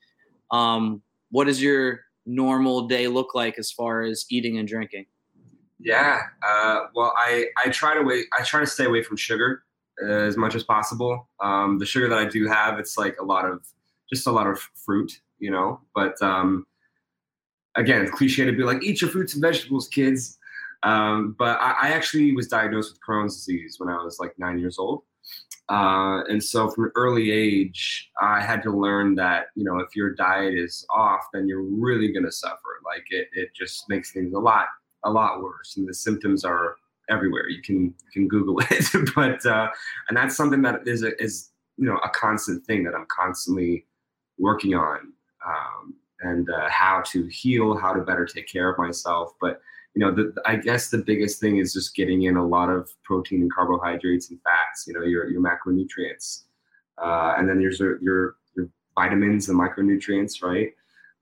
Um, 0.52 1.02
what 1.32 1.46
does 1.46 1.60
your 1.60 2.02
normal 2.24 2.86
day 2.86 3.08
look 3.08 3.34
like 3.34 3.58
as 3.58 3.72
far 3.72 4.02
as 4.02 4.26
eating 4.30 4.58
and 4.58 4.68
drinking? 4.68 5.06
Yeah. 5.80 6.20
Uh, 6.46 6.82
well, 6.94 7.12
I 7.16 7.46
I 7.64 7.70
try 7.70 7.94
to 7.94 8.02
wait. 8.02 8.26
I 8.38 8.44
try 8.44 8.60
to 8.60 8.66
stay 8.66 8.84
away 8.84 9.02
from 9.02 9.16
sugar 9.16 9.64
as 10.08 10.36
much 10.36 10.54
as 10.54 10.62
possible. 10.62 11.28
Um, 11.42 11.78
the 11.80 11.86
sugar 11.86 12.08
that 12.08 12.18
I 12.18 12.26
do 12.26 12.46
have, 12.46 12.78
it's 12.78 12.96
like 12.96 13.16
a 13.20 13.24
lot 13.24 13.44
of 13.44 13.66
just 14.08 14.28
a 14.28 14.30
lot 14.30 14.46
of 14.46 14.60
fruit, 14.86 15.20
you 15.40 15.50
know. 15.50 15.80
But 15.96 16.14
um, 16.22 16.64
again, 17.76 18.10
cliche 18.10 18.44
to 18.44 18.52
be 18.52 18.62
like, 18.62 18.82
eat 18.82 19.00
your 19.00 19.10
fruits 19.10 19.34
and 19.34 19.42
vegetables, 19.42 19.88
kids. 19.88 20.38
Um, 20.82 21.34
but 21.38 21.58
I, 21.60 21.74
I, 21.82 21.88
actually 21.90 22.32
was 22.36 22.46
diagnosed 22.46 22.92
with 22.92 23.00
Crohn's 23.00 23.34
disease 23.34 23.76
when 23.78 23.88
I 23.88 23.96
was 24.02 24.20
like 24.20 24.38
nine 24.38 24.60
years 24.60 24.78
old. 24.78 25.02
Uh, 25.68 26.22
and 26.28 26.42
so 26.42 26.70
from 26.70 26.84
an 26.84 26.92
early 26.94 27.30
age, 27.30 28.10
I 28.20 28.40
had 28.40 28.62
to 28.62 28.70
learn 28.70 29.14
that, 29.16 29.46
you 29.54 29.64
know, 29.64 29.80
if 29.80 29.94
your 29.94 30.14
diet 30.14 30.54
is 30.54 30.86
off, 30.94 31.26
then 31.32 31.48
you're 31.48 31.62
really 31.62 32.12
going 32.12 32.24
to 32.24 32.32
suffer. 32.32 32.80
Like 32.84 33.04
it, 33.10 33.28
it 33.32 33.50
just 33.54 33.88
makes 33.88 34.12
things 34.12 34.32
a 34.32 34.38
lot, 34.38 34.66
a 35.04 35.10
lot 35.10 35.42
worse. 35.42 35.76
And 35.76 35.86
the 35.86 35.92
symptoms 35.92 36.44
are 36.44 36.76
everywhere. 37.10 37.48
You 37.48 37.60
can, 37.60 37.86
you 37.86 38.10
can 38.12 38.28
Google 38.28 38.60
it, 38.70 38.86
but, 39.14 39.44
uh, 39.44 39.68
and 40.08 40.16
that's 40.16 40.36
something 40.36 40.62
that 40.62 40.86
is, 40.86 41.02
a, 41.02 41.20
is, 41.20 41.50
you 41.76 41.86
know, 41.86 41.98
a 41.98 42.08
constant 42.10 42.64
thing 42.64 42.84
that 42.84 42.94
I'm 42.94 43.06
constantly 43.08 43.84
working 44.38 44.74
on. 44.74 45.12
Um, 45.46 45.94
and 46.20 46.48
uh, 46.50 46.68
how 46.68 47.02
to 47.06 47.26
heal, 47.26 47.76
how 47.76 47.92
to 47.92 48.00
better 48.02 48.26
take 48.26 48.48
care 48.48 48.70
of 48.70 48.78
myself. 48.78 49.32
But 49.40 49.60
you 49.94 50.00
know, 50.00 50.14
the, 50.14 50.32
I 50.46 50.56
guess 50.56 50.90
the 50.90 50.98
biggest 50.98 51.40
thing 51.40 51.58
is 51.58 51.72
just 51.72 51.94
getting 51.94 52.22
in 52.22 52.36
a 52.36 52.46
lot 52.46 52.70
of 52.70 52.90
protein 53.04 53.42
and 53.42 53.52
carbohydrates 53.52 54.30
and 54.30 54.38
fats. 54.42 54.86
You 54.86 54.94
know, 54.94 55.04
your 55.04 55.28
your 55.28 55.40
macronutrients, 55.40 56.44
uh, 57.02 57.34
and 57.36 57.48
then 57.48 57.58
there's 57.58 57.80
your, 57.80 58.00
your 58.02 58.36
your 58.56 58.68
vitamins 58.96 59.48
and 59.48 59.58
micronutrients, 59.58 60.42
right? 60.42 60.72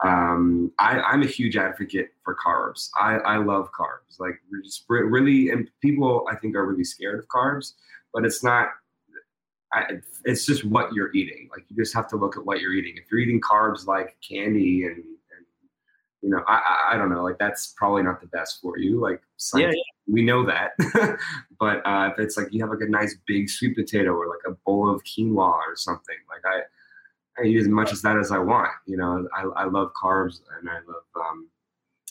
Um, 0.04 0.72
I, 0.78 1.00
I'm 1.00 1.22
a 1.22 1.26
huge 1.26 1.56
advocate 1.56 2.10
for 2.22 2.36
carbs. 2.36 2.90
I, 3.00 3.14
I 3.14 3.36
love 3.38 3.70
carbs. 3.72 4.18
Like 4.18 4.34
just 4.62 4.84
really, 4.88 5.48
and 5.50 5.70
people 5.80 6.26
I 6.30 6.36
think 6.36 6.54
are 6.54 6.66
really 6.66 6.84
scared 6.84 7.18
of 7.18 7.28
carbs, 7.28 7.72
but 8.12 8.24
it's 8.24 8.44
not 8.44 8.68
I, 9.76 9.85
it's 10.25 10.47
just 10.47 10.64
what 10.64 10.92
you're 10.92 11.14
eating. 11.14 11.49
Like 11.50 11.64
you 11.68 11.76
just 11.76 11.95
have 11.95 12.09
to 12.09 12.16
look 12.16 12.37
at 12.37 12.45
what 12.45 12.61
you're 12.61 12.73
eating. 12.73 12.95
If 12.97 13.11
you're 13.11 13.21
eating 13.21 13.40
carbs 13.40 13.87
like 13.87 14.16
candy 14.26 14.85
and, 14.85 14.97
and 14.97 15.47
you 16.23 16.30
know, 16.30 16.42
I, 16.49 16.92
I, 16.92 16.97
don't 16.97 17.11
know, 17.11 17.23
like 17.23 17.38
that's 17.38 17.75
probably 17.76 18.02
not 18.02 18.21
the 18.21 18.26
best 18.28 18.61
for 18.62 18.78
you. 18.78 19.00
Like 19.00 19.21
yeah, 19.54 19.68
yeah. 19.68 19.73
we 20.06 20.23
know 20.23 20.47
that. 20.47 20.71
but 21.61 21.87
uh, 21.87 22.11
if 22.12 22.18
it's 22.18 22.37
like 22.38 22.49
you 22.52 22.61
have 22.62 22.71
like 22.71 22.80
a 22.80 22.90
nice 22.90 23.16
big 23.26 23.50
sweet 23.50 23.76
potato 23.76 24.12
or 24.12 24.28
like 24.28 24.40
a 24.47 24.56
bowl 24.64 24.88
of 24.88 25.02
quinoa 25.04 25.37
or 25.37 25.76
something, 25.76 26.16
like 26.30 26.42
I, 26.47 27.42
I 27.42 27.47
eat 27.47 27.59
as 27.59 27.68
much 27.68 27.92
as 27.92 28.00
that 28.02 28.16
as 28.16 28.33
I 28.33 28.38
want. 28.38 28.71
You 28.87 28.97
know, 28.97 29.28
I, 29.37 29.42
I 29.42 29.64
love 29.64 29.92
carbs 30.02 30.40
and 30.59 30.71
I 30.71 30.76
love 30.87 31.04
um, 31.16 31.49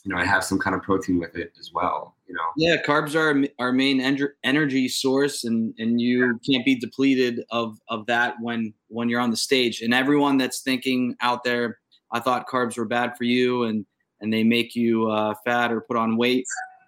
you 0.04 0.14
know, 0.14 0.22
I 0.22 0.26
have 0.26 0.44
some 0.44 0.60
kind 0.60 0.76
of 0.76 0.84
protein 0.84 1.20
with 1.20 1.36
it 1.36 1.52
as 1.60 1.72
well. 1.74 2.15
You 2.28 2.34
know. 2.34 2.42
Yeah, 2.58 2.82
carbs 2.82 3.16
are 3.16 3.48
our 3.60 3.72
main 3.72 4.02
energy 4.44 4.88
source, 4.88 5.44
and 5.44 5.74
and 5.78 6.02
you 6.02 6.40
can't 6.50 6.66
be 6.66 6.76
depleted 6.76 7.44
of 7.52 7.78
of 7.90 8.06
that 8.08 8.36
when 8.42 8.74
when 8.88 9.10
you're 9.10 9.22
on 9.22 9.32
the 9.32 9.38
stage. 9.38 9.82
And 9.82 9.94
everyone 9.94 10.38
that's 10.38 10.62
thinking 10.62 11.16
out 11.22 11.44
there, 11.44 11.80
I 12.12 12.20
thought 12.20 12.48
carbs 12.48 12.78
were 12.78 12.86
bad 12.86 13.16
for 13.18 13.26
you, 13.26 13.64
and 13.64 13.86
and 14.22 14.34
they 14.34 14.44
make 14.44 14.76
you 14.76 15.10
uh, 15.10 15.36
fat 15.46 15.72
or 15.72 15.82
put 15.82 15.98
on 15.98 16.18
weight. 16.18 16.46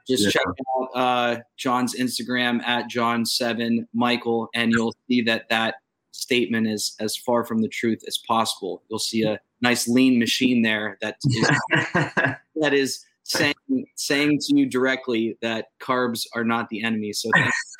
Just 0.08 0.24
yeah. 0.24 0.30
check 0.32 0.46
out 0.78 0.90
uh, 0.96 1.40
John's 1.58 1.96
Instagram 1.96 2.64
at 2.64 2.90
John 2.90 3.26
Seven 3.26 3.88
Michael, 3.94 4.50
and 4.56 4.72
you'll 4.72 4.96
see 5.08 5.22
that 5.24 5.50
that 5.50 5.76
statement 6.12 6.68
is 6.68 6.96
as 7.00 7.16
far 7.16 7.44
from 7.44 7.62
the 7.62 7.68
truth 7.68 8.02
as 8.08 8.18
possible. 8.18 8.84
You'll 8.90 9.00
see 9.00 9.24
a 9.24 9.40
nice 9.62 9.88
lean 9.88 10.18
machine 10.18 10.62
there 10.62 10.98
that 11.02 11.18
is, 11.26 11.52
that 12.56 12.74
is 12.74 13.04
saying 13.28 13.86
saying 13.96 14.40
to 14.40 14.56
you 14.56 14.66
directly 14.66 15.38
that 15.42 15.68
carbs 15.82 16.26
are 16.34 16.44
not 16.44 16.70
the 16.70 16.84
enemy. 16.84 17.14
So 17.14 17.30
thanks, 17.34 17.76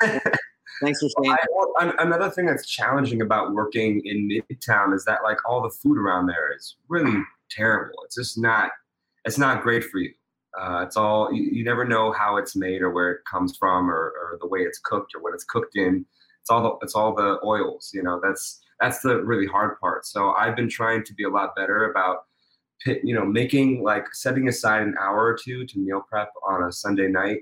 thanks 0.82 1.00
for 1.00 1.08
saying. 1.22 1.36
I, 1.78 1.92
another 1.98 2.30
thing 2.30 2.46
that's 2.46 2.66
challenging 2.66 3.22
about 3.22 3.52
working 3.52 4.02
in 4.04 4.28
Midtown 4.28 4.94
is 4.94 5.04
that 5.04 5.20
like 5.22 5.38
all 5.48 5.62
the 5.62 5.70
food 5.70 5.96
around 5.96 6.26
there 6.26 6.54
is 6.54 6.76
really 6.88 7.22
terrible. 7.50 7.94
It's 8.04 8.16
just 8.16 8.38
not. 8.38 8.70
It's 9.24 9.38
not 9.38 9.62
great 9.62 9.84
for 9.84 9.98
you. 9.98 10.12
Uh, 10.58 10.84
it's 10.86 10.96
all 10.96 11.32
you, 11.32 11.42
you, 11.52 11.64
never 11.64 11.84
know 11.84 12.10
how 12.12 12.36
it's 12.36 12.56
made 12.56 12.80
or 12.80 12.90
where 12.90 13.10
it 13.12 13.20
comes 13.30 13.56
from 13.56 13.90
or, 13.90 14.14
or 14.16 14.38
the 14.40 14.46
way 14.46 14.60
it's 14.60 14.78
cooked 14.78 15.14
or 15.14 15.22
what 15.22 15.34
it's 15.34 15.44
cooked 15.44 15.76
in. 15.76 16.04
It's 16.40 16.50
all 16.50 16.62
the 16.62 16.84
it's 16.84 16.94
all 16.94 17.14
the 17.14 17.38
oils. 17.44 17.90
You 17.92 18.02
know 18.02 18.20
that's 18.22 18.60
that's 18.80 19.00
the 19.00 19.22
really 19.22 19.46
hard 19.46 19.78
part. 19.80 20.06
So 20.06 20.32
I've 20.32 20.56
been 20.56 20.68
trying 20.68 21.04
to 21.04 21.14
be 21.14 21.24
a 21.24 21.28
lot 21.28 21.54
better 21.54 21.90
about 21.90 22.24
you 22.86 23.14
know, 23.14 23.24
making 23.24 23.82
like 23.82 24.06
setting 24.14 24.48
aside 24.48 24.82
an 24.82 24.94
hour 25.00 25.24
or 25.24 25.36
two 25.36 25.66
to 25.66 25.78
meal 25.78 26.04
prep 26.08 26.32
on 26.46 26.64
a 26.64 26.72
Sunday 26.72 27.08
night. 27.08 27.40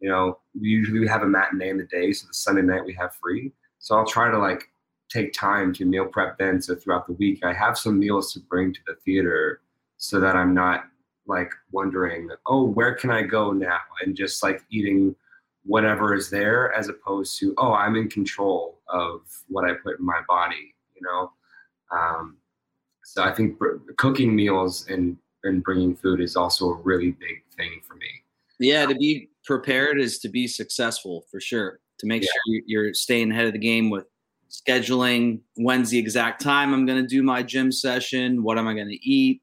You 0.00 0.08
know, 0.10 0.38
usually 0.54 1.00
we 1.00 1.08
have 1.08 1.22
a 1.22 1.26
matinee 1.26 1.70
in 1.70 1.78
the 1.78 1.84
day, 1.84 2.12
so 2.12 2.26
the 2.26 2.34
Sunday 2.34 2.62
night 2.62 2.84
we 2.84 2.94
have 2.94 3.14
free. 3.14 3.52
So 3.78 3.96
I'll 3.96 4.06
try 4.06 4.30
to 4.30 4.38
like 4.38 4.68
take 5.08 5.32
time 5.32 5.72
to 5.74 5.84
meal 5.84 6.06
prep 6.06 6.38
then. 6.38 6.60
So 6.60 6.74
throughout 6.74 7.06
the 7.06 7.14
week, 7.14 7.44
I 7.44 7.52
have 7.52 7.78
some 7.78 7.98
meals 7.98 8.32
to 8.32 8.40
bring 8.40 8.72
to 8.72 8.80
the 8.86 8.96
theater 9.04 9.60
so 9.96 10.20
that 10.20 10.36
I'm 10.36 10.54
not 10.54 10.84
like 11.26 11.50
wondering, 11.70 12.28
oh, 12.46 12.64
where 12.64 12.94
can 12.94 13.10
I 13.10 13.22
go 13.22 13.52
now? 13.52 13.80
And 14.02 14.16
just 14.16 14.42
like 14.42 14.62
eating 14.70 15.14
whatever 15.64 16.14
is 16.14 16.28
there 16.28 16.72
as 16.74 16.88
opposed 16.88 17.38
to, 17.38 17.54
oh, 17.56 17.72
I'm 17.72 17.96
in 17.96 18.08
control 18.08 18.80
of 18.88 19.22
what 19.48 19.64
I 19.64 19.72
put 19.74 19.98
in 19.98 20.04
my 20.04 20.20
body, 20.28 20.74
you 20.94 21.02
know? 21.02 21.32
Um, 21.90 22.36
so 23.04 23.22
I 23.22 23.32
think 23.32 23.58
cooking 23.96 24.34
meals 24.34 24.86
and 24.88 25.16
and 25.44 25.62
bringing 25.62 25.94
food 25.94 26.20
is 26.20 26.36
also 26.36 26.70
a 26.70 26.74
really 26.74 27.10
big 27.12 27.42
thing 27.56 27.80
for 27.86 27.94
me. 27.96 28.08
Yeah, 28.58 28.86
to 28.86 28.94
be 28.94 29.28
prepared 29.44 30.00
is 30.00 30.18
to 30.20 30.28
be 30.28 30.46
successful 30.46 31.26
for 31.30 31.40
sure. 31.40 31.80
To 31.98 32.06
make 32.06 32.22
yeah. 32.22 32.28
sure 32.28 32.62
you're 32.66 32.94
staying 32.94 33.30
ahead 33.30 33.46
of 33.46 33.52
the 33.52 33.58
game 33.58 33.90
with 33.90 34.06
scheduling. 34.50 35.40
When's 35.56 35.90
the 35.90 35.98
exact 35.98 36.40
time 36.40 36.72
I'm 36.72 36.86
going 36.86 37.02
to 37.02 37.06
do 37.06 37.22
my 37.22 37.42
gym 37.42 37.70
session? 37.72 38.42
What 38.42 38.58
am 38.58 38.66
I 38.66 38.74
going 38.74 38.88
to 38.88 39.08
eat? 39.08 39.42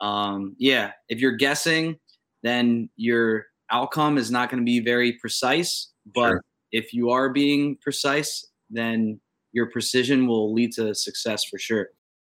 Um, 0.00 0.56
yeah, 0.58 0.92
if 1.08 1.20
you're 1.20 1.36
guessing, 1.36 1.98
then 2.42 2.88
your 2.96 3.46
outcome 3.70 4.18
is 4.18 4.30
not 4.30 4.50
going 4.50 4.60
to 4.60 4.64
be 4.64 4.80
very 4.80 5.12
precise. 5.14 5.92
But 6.14 6.30
sure. 6.30 6.44
if 6.72 6.92
you 6.92 7.10
are 7.10 7.28
being 7.28 7.76
precise, 7.80 8.46
then 8.70 9.20
your 9.52 9.70
precision 9.70 10.26
will 10.26 10.52
lead 10.52 10.72
to 10.72 10.94
success 10.94 11.44
for 11.44 11.58
sure. 11.58 11.90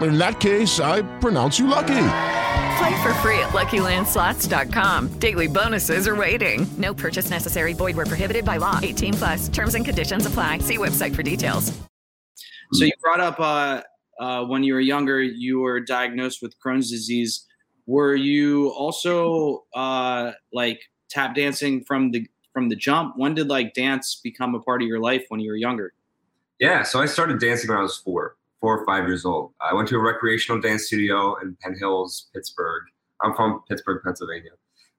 In 0.00 0.18
that 0.18 0.40
case, 0.40 0.80
I 0.80 1.02
pronounce 1.18 1.58
you 1.58 1.66
lucky. 1.66 2.06
Play 2.78 3.02
for 3.02 3.12
free 3.14 3.38
at 3.40 3.50
LuckyLandSlots.com. 3.50 5.08
Daily 5.18 5.46
bonuses 5.46 6.08
are 6.08 6.16
waiting. 6.16 6.66
No 6.78 6.94
purchase 6.94 7.30
necessary. 7.30 7.72
Void 7.72 7.96
where 7.96 8.06
prohibited 8.06 8.44
by 8.44 8.56
law. 8.58 8.78
18 8.82 9.14
plus. 9.14 9.48
Terms 9.48 9.74
and 9.74 9.84
conditions 9.84 10.24
apply. 10.26 10.58
See 10.58 10.78
website 10.78 11.14
for 11.14 11.22
details. 11.22 11.78
So 12.72 12.84
you 12.84 12.92
brought 13.02 13.20
up 13.20 13.40
uh, 13.40 13.82
uh, 14.20 14.44
when 14.44 14.62
you 14.62 14.74
were 14.74 14.80
younger, 14.80 15.22
you 15.22 15.60
were 15.60 15.80
diagnosed 15.80 16.40
with 16.40 16.54
Crohn's 16.64 16.90
disease. 16.90 17.46
were 17.86 18.14
you 18.14 18.68
also 18.68 19.64
uh, 19.74 20.32
like 20.52 20.80
tap 21.08 21.34
dancing 21.34 21.82
from 21.84 22.12
the 22.12 22.26
from 22.52 22.68
the 22.68 22.76
jump? 22.76 23.14
When 23.16 23.34
did 23.34 23.48
like 23.48 23.74
dance 23.74 24.20
become 24.22 24.54
a 24.54 24.60
part 24.60 24.82
of 24.82 24.88
your 24.88 25.00
life 25.00 25.24
when 25.28 25.40
you 25.40 25.50
were 25.50 25.56
younger? 25.56 25.92
Yeah, 26.60 26.82
so 26.82 27.00
I 27.00 27.06
started 27.06 27.40
dancing 27.40 27.70
when 27.70 27.78
I 27.78 27.82
was 27.82 27.96
four, 27.96 28.36
four 28.60 28.78
or 28.78 28.84
five 28.84 29.06
years 29.06 29.24
old. 29.24 29.52
I 29.60 29.74
went 29.74 29.88
to 29.88 29.96
a 29.96 30.00
recreational 30.00 30.60
dance 30.60 30.86
studio 30.86 31.36
in 31.42 31.56
Penn 31.62 31.76
Hills, 31.78 32.28
Pittsburgh. 32.34 32.82
I'm 33.22 33.34
from 33.34 33.62
Pittsburgh, 33.68 34.02
Pennsylvania. 34.04 34.50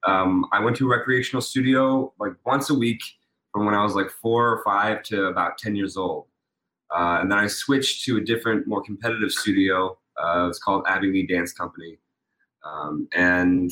Um, 0.05 0.45
I 0.51 0.59
went 0.59 0.75
to 0.77 0.85
a 0.87 0.97
recreational 0.97 1.41
studio 1.41 2.11
like 2.19 2.33
once 2.45 2.69
a 2.69 2.73
week 2.73 3.01
from 3.51 3.65
when 3.65 3.75
I 3.75 3.83
was 3.83 3.95
like 3.95 4.09
four 4.09 4.49
or 4.49 4.63
five 4.63 5.03
to 5.03 5.25
about 5.25 5.57
10 5.57 5.75
years 5.75 5.97
old. 5.97 6.25
Uh, 6.95 7.19
and 7.21 7.31
then 7.31 7.37
I 7.37 7.47
switched 7.47 8.03
to 8.05 8.17
a 8.17 8.21
different, 8.21 8.67
more 8.67 8.81
competitive 8.81 9.31
studio. 9.31 9.97
Uh, 10.21 10.47
it's 10.49 10.59
called 10.59 10.83
Abby 10.87 11.11
Lee 11.11 11.27
Dance 11.27 11.53
Company. 11.53 11.99
Um, 12.65 13.07
and 13.13 13.71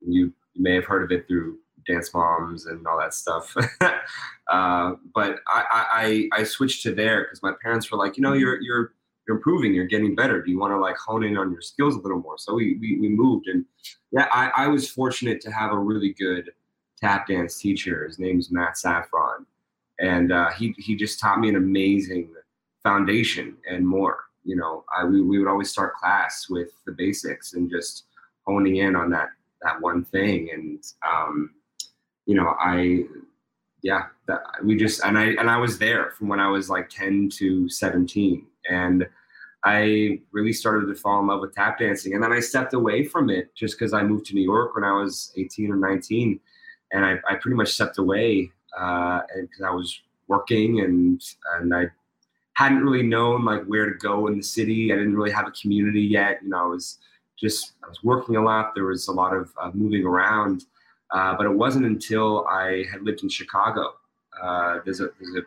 you, 0.00 0.32
you 0.54 0.62
may 0.62 0.74
have 0.74 0.84
heard 0.84 1.04
of 1.04 1.12
it 1.12 1.26
through 1.26 1.58
Dance 1.86 2.12
Moms 2.12 2.66
and 2.66 2.86
all 2.86 2.98
that 2.98 3.14
stuff. 3.14 3.54
uh, 4.50 4.92
but 5.14 5.36
I, 5.48 6.28
I, 6.32 6.40
I 6.40 6.44
switched 6.44 6.82
to 6.82 6.94
there 6.94 7.24
because 7.24 7.42
my 7.42 7.52
parents 7.62 7.90
were 7.90 7.98
like, 7.98 8.16
you 8.16 8.22
know, 8.22 8.34
you're, 8.34 8.60
you're, 8.60 8.92
you're 9.30 9.36
improving, 9.36 9.72
you're 9.72 9.86
getting 9.86 10.16
better. 10.16 10.42
Do 10.42 10.50
you 10.50 10.58
want 10.58 10.72
to 10.72 10.78
like 10.78 10.96
hone 10.96 11.22
in 11.22 11.36
on 11.36 11.52
your 11.52 11.60
skills 11.60 11.94
a 11.94 12.00
little 12.00 12.18
more? 12.18 12.36
So 12.36 12.54
we, 12.54 12.76
we, 12.80 12.98
we 12.98 13.08
moved. 13.08 13.46
And 13.46 13.64
yeah, 14.10 14.26
I, 14.32 14.50
I 14.64 14.66
was 14.66 14.90
fortunate 14.90 15.40
to 15.42 15.52
have 15.52 15.70
a 15.70 15.78
really 15.78 16.12
good 16.14 16.50
tap 17.00 17.28
dance 17.28 17.58
teacher. 17.58 18.06
His 18.06 18.18
name 18.18 18.40
is 18.40 18.50
Matt 18.50 18.76
Saffron. 18.76 19.46
And 20.00 20.32
uh, 20.32 20.50
he, 20.50 20.74
he 20.78 20.96
just 20.96 21.20
taught 21.20 21.38
me 21.38 21.48
an 21.48 21.54
amazing 21.54 22.28
foundation 22.82 23.56
and 23.70 23.86
more. 23.86 24.18
You 24.44 24.56
know, 24.56 24.84
I, 24.96 25.04
we, 25.04 25.20
we 25.22 25.38
would 25.38 25.48
always 25.48 25.70
start 25.70 25.94
class 25.94 26.48
with 26.50 26.70
the 26.84 26.92
basics 26.92 27.52
and 27.52 27.70
just 27.70 28.06
honing 28.46 28.76
in 28.76 28.96
on 28.96 29.10
that 29.10 29.28
that 29.62 29.80
one 29.80 30.04
thing. 30.06 30.48
And 30.52 30.82
um, 31.06 31.50
you 32.24 32.34
know, 32.34 32.56
I 32.58 33.04
yeah, 33.82 34.06
that, 34.26 34.40
we 34.64 34.76
just 34.76 35.04
and 35.04 35.18
I 35.18 35.34
and 35.38 35.50
I 35.50 35.58
was 35.58 35.78
there 35.78 36.12
from 36.12 36.28
when 36.28 36.40
I 36.40 36.48
was 36.48 36.70
like 36.70 36.88
10 36.88 37.28
to 37.34 37.68
17, 37.68 38.46
and 38.70 39.06
I 39.64 40.20
really 40.32 40.52
started 40.52 40.86
to 40.86 40.94
fall 40.94 41.20
in 41.20 41.26
love 41.26 41.40
with 41.40 41.54
tap 41.54 41.78
dancing. 41.78 42.14
And 42.14 42.22
then 42.22 42.32
I 42.32 42.40
stepped 42.40 42.72
away 42.72 43.04
from 43.04 43.28
it 43.28 43.54
just 43.54 43.78
because 43.78 43.92
I 43.92 44.02
moved 44.02 44.26
to 44.26 44.34
New 44.34 44.42
York 44.42 44.74
when 44.74 44.84
I 44.84 44.92
was 44.92 45.32
18 45.36 45.70
or 45.70 45.76
19, 45.76 46.40
and 46.92 47.04
I, 47.04 47.16
I 47.28 47.34
pretty 47.36 47.56
much 47.56 47.68
stepped 47.68 47.98
away 47.98 48.50
uh, 48.78 49.20
because 49.34 49.62
I 49.62 49.70
was 49.70 50.00
working 50.28 50.80
and 50.80 51.20
and 51.58 51.74
I 51.74 51.86
hadn't 52.54 52.84
really 52.84 53.02
known 53.02 53.44
like 53.44 53.64
where 53.64 53.86
to 53.90 53.96
go 53.98 54.26
in 54.28 54.36
the 54.36 54.42
city. 54.42 54.92
I 54.92 54.96
didn't 54.96 55.16
really 55.16 55.30
have 55.30 55.46
a 55.46 55.50
community 55.50 56.02
yet. 56.02 56.40
You 56.42 56.50
know, 56.50 56.58
I 56.58 56.66
was 56.66 56.98
just 57.38 57.72
I 57.84 57.88
was 57.88 58.02
working 58.02 58.36
a 58.36 58.42
lot. 58.42 58.74
There 58.74 58.84
was 58.84 59.08
a 59.08 59.12
lot 59.12 59.34
of 59.34 59.50
uh, 59.60 59.70
moving 59.74 60.04
around, 60.04 60.64
uh, 61.10 61.34
but 61.36 61.46
it 61.46 61.54
wasn't 61.54 61.86
until 61.86 62.46
I 62.46 62.84
had 62.90 63.02
lived 63.02 63.22
in 63.22 63.28
Chicago. 63.28 63.94
Uh, 64.40 64.78
there's 64.84 65.00
a 65.00 65.10
there's 65.18 65.36
a 65.36 65.42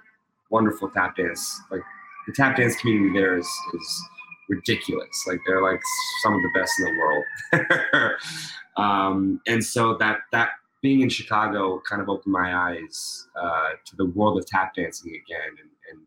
wonderful 0.49 0.89
tap 0.89 1.15
dance 1.15 1.61
like 1.71 1.81
the 2.27 2.33
tap 2.33 2.57
dance 2.57 2.75
community 2.77 3.17
there 3.17 3.37
is 3.37 3.47
is 3.73 4.03
ridiculous. 4.49 5.25
Like 5.27 5.39
they're 5.47 5.63
like 5.63 5.79
some 6.21 6.33
of 6.33 6.41
the 6.41 6.49
best 6.53 6.73
in 6.79 6.85
the 6.85 6.99
world. 6.99 8.15
um, 8.77 9.41
and 9.47 9.63
so 9.63 9.95
that 9.97 10.19
that 10.31 10.51
being 10.81 11.01
in 11.01 11.09
Chicago 11.09 11.81
kind 11.89 12.01
of 12.01 12.09
opened 12.09 12.33
my 12.33 12.55
eyes 12.55 13.27
uh, 13.41 13.69
to 13.85 13.95
the 13.95 14.05
world 14.05 14.37
of 14.37 14.45
tap 14.45 14.75
dancing 14.75 15.11
again 15.11 15.55
and, 15.61 15.69
and 15.89 15.99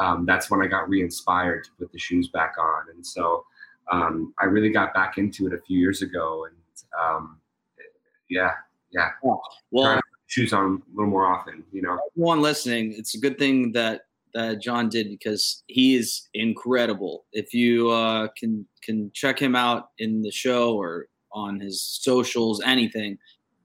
um, 0.00 0.26
that's 0.26 0.50
when 0.50 0.62
I 0.62 0.66
got 0.66 0.88
re-inspired 0.88 1.64
to 1.64 1.70
put 1.78 1.92
the 1.92 1.98
shoes 1.98 2.28
back 2.28 2.54
on. 2.58 2.84
And 2.94 3.06
so 3.06 3.44
um, 3.90 4.34
I 4.38 4.46
really 4.46 4.70
got 4.70 4.94
back 4.94 5.18
into 5.18 5.46
it 5.46 5.52
a 5.52 5.58
few 5.58 5.78
years 5.78 6.02
ago. 6.02 6.46
And 6.46 6.56
um, 6.98 7.40
yeah, 8.28 8.52
yeah. 8.92 9.10
Well, 9.22 9.42
shoes 10.26 10.52
on 10.52 10.82
a 10.86 10.96
little 10.96 11.10
more 11.10 11.26
often, 11.26 11.64
you 11.72 11.82
know. 11.82 11.98
Everyone 12.16 12.40
listening, 12.40 12.94
it's 12.96 13.14
a 13.14 13.18
good 13.18 13.38
thing 13.38 13.72
that 13.72 14.02
that 14.34 14.60
John 14.60 14.88
did 14.88 15.08
because 15.08 15.62
he 15.66 15.96
is 15.96 16.28
incredible. 16.34 17.24
If 17.32 17.54
you 17.54 17.90
uh, 17.90 18.28
can 18.36 18.66
can 18.82 19.10
check 19.12 19.38
him 19.38 19.54
out 19.54 19.90
in 19.98 20.22
the 20.22 20.30
show 20.30 20.74
or 20.74 21.06
on 21.32 21.60
his 21.60 21.80
socials, 21.80 22.60
anything, 22.64 23.18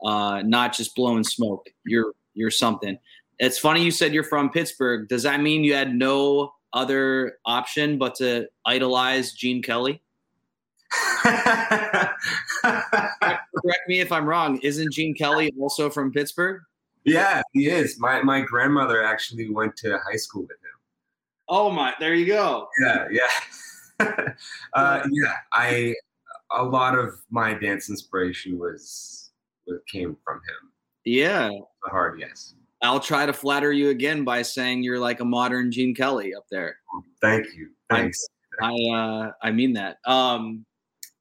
uh, 0.04 0.42
not 0.44 0.74
just 0.74 0.96
blowing 0.96 1.24
smoke. 1.24 1.68
You're 1.86 2.14
you're 2.34 2.52
something. 2.52 2.98
It's 3.40 3.58
funny 3.58 3.84
you 3.84 3.92
said 3.92 4.14
you're 4.14 4.24
from 4.24 4.50
Pittsburgh. 4.50 5.08
Does 5.10 5.24
that 5.24 5.42
mean 5.42 5.64
you 5.64 5.74
had 5.74 5.94
no 5.94 6.54
other 6.74 7.38
option 7.46 7.98
but 7.98 8.16
to 8.16 8.48
idolize 8.66 9.34
Gene 9.34 9.62
Kelly? 9.62 10.02
Correct 11.24 12.12
me 13.88 14.00
if 14.00 14.12
I'm 14.12 14.26
wrong. 14.26 14.60
Isn't 14.62 14.92
Gene 14.94 15.16
Kelly 15.16 15.54
also 15.60 15.90
from 15.90 16.12
Pittsburgh? 16.12 16.62
Yeah, 17.06 17.42
he 17.54 17.68
is. 17.70 18.00
My 18.00 18.22
my 18.24 18.42
grandmother 18.42 19.04
actually 19.04 19.50
went 19.50 19.76
to 19.78 20.00
high 20.00 20.18
school 20.18 20.42
with 20.42 20.52
him. 20.52 20.80
Oh 21.48 21.70
my! 21.70 21.94
There 22.00 22.16
you 22.16 22.26
go. 22.26 22.68
Yeah, 22.82 23.08
yeah, 23.12 24.34
uh, 24.74 25.08
yeah. 25.12 25.34
I 25.54 25.94
a 26.52 26.64
lot 26.64 26.98
of 26.98 27.14
my 27.30 27.54
dance 27.54 27.90
inspiration 27.90 28.58
was, 28.58 29.32
was 29.68 29.80
came 29.92 30.18
from 30.24 30.38
him. 30.38 30.72
Yeah, 31.06 31.50
a 31.86 31.90
hard 31.90 32.20
yes. 32.20 32.56
I'll 32.82 33.00
try 33.00 33.26
to 33.26 33.34
flatter 33.34 33.72
you 33.72 33.90
again 33.90 34.24
by 34.24 34.42
saying 34.42 34.84
you're 34.84 35.00
like 35.00 35.20
a 35.20 35.26
modern 35.26 35.72
Gene 35.72 35.96
Kelly 35.96 36.34
up 36.36 36.46
there. 36.52 36.78
Thank 37.22 37.46
you. 37.56 37.70
Thanks. 37.90 38.24
I 38.62 38.68
I, 38.68 38.96
uh, 38.96 39.32
I 39.42 39.52
mean 39.52 39.74
that. 39.74 39.98
Um, 40.06 40.66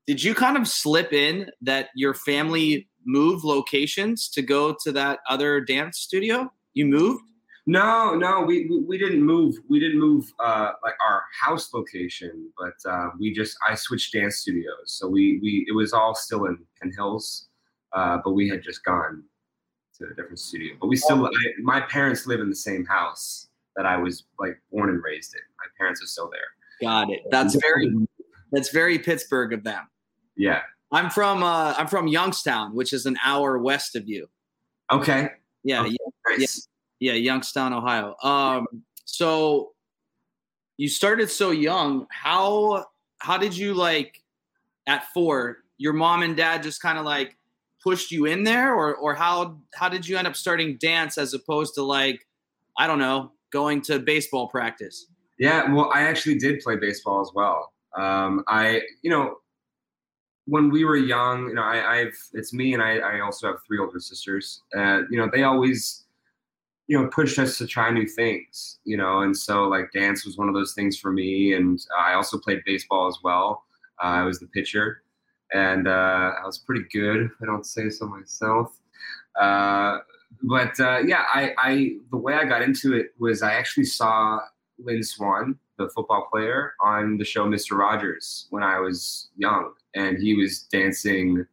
did 0.07 0.23
you 0.23 0.35
kind 0.35 0.57
of 0.57 0.68
slip 0.68 1.12
in 1.12 1.51
that 1.62 1.88
your 1.94 2.14
family 2.14 2.88
moved 3.06 3.44
locations 3.44 4.28
to 4.30 4.42
go 4.42 4.74
to 4.84 4.92
that 4.92 5.20
other 5.28 5.60
dance 5.60 5.98
studio? 5.98 6.52
You 6.74 6.86
moved? 6.86 7.22
No, 7.66 8.14
no, 8.14 8.42
we, 8.42 8.66
we, 8.66 8.80
we 8.80 8.98
didn't 8.98 9.22
move. 9.22 9.56
We 9.68 9.80
didn't 9.80 9.98
move 9.98 10.30
uh, 10.38 10.72
like 10.82 10.94
our 11.06 11.24
house 11.40 11.72
location, 11.72 12.50
but 12.58 12.74
uh, 12.90 13.10
we 13.18 13.32
just 13.32 13.56
I 13.66 13.74
switched 13.74 14.12
dance 14.12 14.36
studios. 14.38 14.74
So 14.86 15.08
we 15.08 15.38
we 15.42 15.64
it 15.66 15.72
was 15.72 15.94
all 15.94 16.14
still 16.14 16.44
in 16.44 16.58
Penn 16.80 16.92
Hills, 16.94 17.48
uh, 17.94 18.18
but 18.22 18.32
we 18.32 18.48
had 18.48 18.62
just 18.62 18.84
gone 18.84 19.24
to 19.98 20.04
a 20.06 20.14
different 20.14 20.40
studio. 20.40 20.74
But 20.78 20.88
we 20.88 20.96
still, 20.96 21.26
I, 21.26 21.30
my 21.62 21.80
parents 21.80 22.26
live 22.26 22.40
in 22.40 22.50
the 22.50 22.56
same 22.56 22.84
house 22.84 23.48
that 23.76 23.86
I 23.86 23.96
was 23.96 24.24
like 24.38 24.60
born 24.70 24.90
and 24.90 25.02
raised 25.02 25.34
in. 25.34 25.40
My 25.58 25.68
parents 25.78 26.02
are 26.02 26.06
still 26.06 26.30
there. 26.30 26.40
Got 26.82 27.10
it. 27.10 27.20
That's 27.30 27.54
very 27.54 27.94
that's 28.52 28.70
very 28.70 28.98
Pittsburgh 28.98 29.52
of 29.52 29.64
them. 29.64 29.88
Yeah. 30.36 30.60
I'm 30.94 31.11
from 31.11 31.42
uh, 31.42 31.74
I'm 31.76 31.88
from 31.88 32.07
Youngstown, 32.07 32.74
which 32.74 32.92
is 32.92 33.04
an 33.04 33.16
hour 33.24 33.59
west 33.59 33.96
of 33.96 34.09
you. 34.09 34.28
Okay. 34.92 35.28
Yeah, 35.64 35.80
okay. 35.80 35.90
yeah, 35.90 36.37
nice. 36.38 36.68
yeah, 37.00 37.12
yeah, 37.12 37.18
Youngstown, 37.18 37.72
Ohio. 37.72 38.14
Um, 38.22 38.66
so 39.04 39.72
you 40.76 40.88
started 40.88 41.30
so 41.30 41.50
young. 41.50 42.07
How 42.11 42.87
how 43.18 43.38
did 43.38 43.57
you 43.57 43.74
like 43.74 44.22
at 44.87 45.07
four? 45.12 45.59
Your 45.78 45.94
mom 45.94 46.22
and 46.22 46.37
dad 46.37 46.62
just 46.62 46.80
kind 46.80 46.96
of 46.96 47.04
like 47.04 47.37
pushed 47.83 48.12
you 48.12 48.26
in 48.26 48.44
there, 48.44 48.72
or 48.72 48.94
or 48.94 49.16
how 49.16 49.59
how 49.74 49.88
did 49.88 50.07
you 50.07 50.16
end 50.16 50.28
up 50.28 50.37
starting 50.37 50.76
dance 50.76 51.18
as 51.18 51.35
opposed 51.35 51.74
to 51.74 51.83
like 51.83 52.24
I 52.78 52.87
don't 52.87 53.00
know 53.00 53.33
going 53.52 53.83
to 53.83 53.98
baseball 53.98 54.46
practice? 54.46 55.07
Yeah, 55.40 55.72
well, 55.72 55.90
I 55.92 56.02
actually 56.02 56.38
did 56.38 56.61
play 56.61 56.76
baseball 56.76 57.20
as 57.20 57.33
well. 57.35 57.72
Um, 57.98 58.44
I 58.46 58.83
you 59.02 59.11
know 59.11 59.38
when 60.46 60.70
we 60.70 60.85
were 60.85 60.96
young, 60.96 61.48
you 61.48 61.54
know, 61.54 61.62
I, 61.62 62.00
I've 62.00 62.18
it's 62.33 62.52
me 62.52 62.74
and 62.74 62.83
I, 62.83 62.98
I 62.98 63.20
also 63.20 63.46
have 63.48 63.57
three 63.66 63.78
older 63.78 63.98
sisters. 63.98 64.62
Uh, 64.76 65.02
you 65.11 65.18
know, 65.18 65.28
they 65.33 65.42
always, 65.42 66.04
you 66.87 67.00
know, 67.00 67.09
pushed 67.09 67.38
us 67.38 67.57
to 67.59 67.66
try 67.66 67.90
new 67.90 68.07
things. 68.07 68.78
You 68.85 68.96
know, 68.96 69.20
and 69.20 69.37
so 69.37 69.64
like 69.64 69.92
dance 69.92 70.24
was 70.24 70.37
one 70.37 70.48
of 70.48 70.54
those 70.54 70.74
things 70.74 70.98
for 70.98 71.12
me. 71.12 71.54
And 71.54 71.78
I 71.98 72.14
also 72.14 72.38
played 72.38 72.61
baseball 72.66 73.09
as 73.09 73.18
well. 73.24 73.64
Uh, 74.02 74.07
I 74.07 74.22
was 74.24 74.40
the 74.40 74.48
pitcher, 74.48 75.02
and 75.52 75.88
uh, 75.88 76.33
I 76.42 76.44
was 76.44 76.59
pretty 76.59 76.85
good. 76.92 77.30
I 77.42 77.46
don't 77.46 77.64
say 77.64 77.88
so 77.88 78.07
myself. 78.07 78.78
Uh, 79.40 79.98
but 80.42 80.78
uh, 80.78 80.98
yeah, 81.07 81.24
I, 81.33 81.54
I 81.57 81.90
the 82.11 82.16
way 82.16 82.35
I 82.35 82.44
got 82.44 82.61
into 82.61 82.94
it 82.94 83.14
was 83.18 83.42
I 83.42 83.54
actually 83.54 83.85
saw 83.85 84.40
Lynn 84.78 85.02
Swann, 85.02 85.59
the 85.78 85.88
football 85.88 86.28
player, 86.30 86.74
on 86.80 87.18
the 87.18 87.24
show 87.24 87.46
Mr. 87.46 87.76
Rogers 87.76 88.46
when 88.50 88.62
I 88.62 88.78
was 88.78 89.28
young 89.37 89.72
and 89.94 90.18
he 90.18 90.34
was 90.34 90.62
dancing 90.70 91.46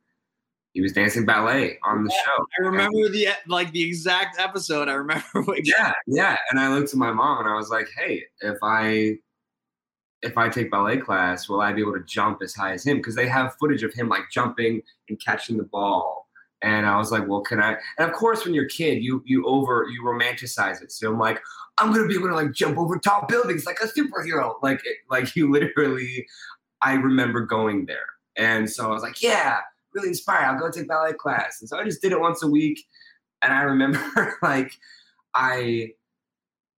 he 0.74 0.80
was 0.80 0.94
dancing 0.94 1.26
ballet 1.26 1.78
on 1.84 2.06
the 2.06 2.12
yeah, 2.14 2.22
show. 2.24 2.46
I 2.60 2.68
remember 2.68 3.10
the 3.10 3.28
like 3.48 3.72
the 3.72 3.84
exact 3.84 4.40
episode. 4.40 4.88
I 4.88 4.94
remember. 4.94 5.26
yeah, 5.64 5.92
yeah. 6.08 6.38
And 6.50 6.60
I 6.60 6.74
looked 6.74 6.94
at 6.94 6.96
my 6.96 7.12
mom 7.12 7.40
and 7.40 7.50
I 7.50 7.56
was 7.56 7.70
like, 7.70 7.90
"Hey, 7.98 8.24
if 8.40 8.58
I 8.64 9.18
if 10.22 10.38
I 10.38 10.50
take 10.50 10.72
ballet 10.72 10.98
class, 10.98 11.50
will 11.50 11.62
I 11.62 11.74
be 11.74 11.82
able 11.82 11.94
to 11.94 12.04
jump 12.06 12.42
as 12.42 12.54
high 12.54 12.74
as 12.74 12.86
him? 12.86 12.98
Because 12.98 13.16
they 13.16 13.28
have 13.28 13.56
footage 13.60 13.84
of 13.84 13.94
him 13.94 14.08
like 14.08 14.24
jumping 14.32 14.82
and 15.10 15.20
catching 15.20 15.58
the 15.58 15.64
ball. 15.64 16.21
And 16.64 16.86
I 16.86 16.98
was 16.98 17.12
like, 17.12 17.28
well, 17.28 17.42
can 17.42 17.60
I? 17.60 17.76
And 17.98 18.10
of 18.10 18.14
course, 18.14 18.46
when 18.46 18.54
you're 18.54 18.66
a 18.66 18.70
kid, 18.70 19.04
you 19.04 19.24
you 19.26 19.46
over 19.46 19.88
you 19.92 20.04
romanticize 20.04 20.82
it. 20.82 20.92
So 20.92 21.12
I'm 21.12 21.20
like, 21.20 21.42
I'm 21.78 21.92
gonna 21.92 22.08
be 22.08 22.16
able 22.16 22.28
to 22.28 22.36
like 22.36 22.52
jump 22.52 22.78
over 22.78 22.98
tall 23.00 23.26
buildings 23.28 23.66
like 23.66 23.80
a 23.80 23.88
superhero. 23.88 24.56
Like 24.62 24.82
like 25.10 25.36
you 25.36 25.52
literally, 25.52 26.28
I 26.82 26.94
remember 26.94 27.42
going 27.42 27.86
there 27.86 28.06
and 28.38 28.70
so 28.70 28.90
I 28.90 28.94
was 28.94 29.04
like, 29.04 29.22
yeah, 29.22 29.60
really 29.94 30.10
inspired. 30.10 30.46
I'll 30.46 30.60
go 30.60 30.72
take 30.72 30.88
ballet 30.88 31.14
class. 31.14 31.62
And 31.62 31.70
so 31.70 31.78
I 31.78 31.84
just 31.84 32.02
did 32.02 32.12
it 32.12 32.20
once 32.20 32.44
a 32.44 32.48
week. 32.48 32.86
And 33.42 33.54
I 33.54 33.62
remember 33.64 34.38
like 34.42 34.72
I 35.34 35.94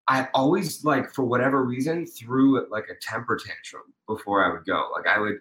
I 0.07 0.27
always 0.33 0.83
like 0.83 1.13
for 1.13 1.23
whatever 1.23 1.63
reason 1.63 2.05
threw 2.05 2.69
like 2.69 2.85
a 2.89 2.95
temper 3.01 3.37
tantrum 3.37 3.83
before 4.07 4.43
I 4.43 4.51
would 4.51 4.65
go. 4.65 4.89
Like 4.93 5.07
I 5.07 5.19
would 5.19 5.39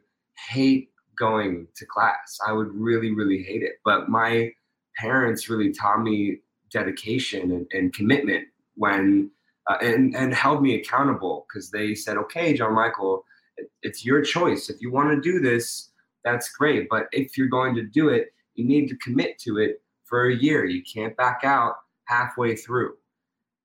hate 0.48 0.90
going 1.18 1.66
to 1.76 1.86
class. 1.86 2.38
I 2.46 2.52
would 2.52 2.72
really, 2.72 3.12
really 3.12 3.42
hate 3.42 3.62
it. 3.62 3.74
But 3.84 4.08
my 4.08 4.52
parents 4.96 5.48
really 5.48 5.72
taught 5.72 6.02
me 6.02 6.38
dedication 6.72 7.52
and, 7.52 7.66
and 7.72 7.92
commitment 7.92 8.48
when 8.74 9.30
uh, 9.68 9.76
and 9.80 10.16
and 10.16 10.34
held 10.34 10.62
me 10.62 10.74
accountable 10.74 11.46
because 11.48 11.70
they 11.70 11.94
said, 11.94 12.16
"Okay, 12.16 12.54
John 12.54 12.74
Michael, 12.74 13.24
it, 13.56 13.70
it's 13.82 14.04
your 14.04 14.22
choice. 14.22 14.70
If 14.70 14.80
you 14.80 14.90
want 14.90 15.10
to 15.10 15.20
do 15.20 15.38
this, 15.40 15.90
that's 16.24 16.50
great. 16.50 16.88
But 16.90 17.06
if 17.12 17.36
you're 17.36 17.48
going 17.48 17.74
to 17.76 17.82
do 17.82 18.08
it, 18.08 18.32
you 18.54 18.64
need 18.64 18.88
to 18.88 18.96
commit 18.96 19.38
to 19.40 19.58
it 19.58 19.82
for 20.04 20.28
a 20.28 20.34
year. 20.34 20.64
You 20.64 20.82
can't 20.82 21.16
back 21.16 21.40
out 21.44 21.76
halfway 22.06 22.56
through." 22.56 22.94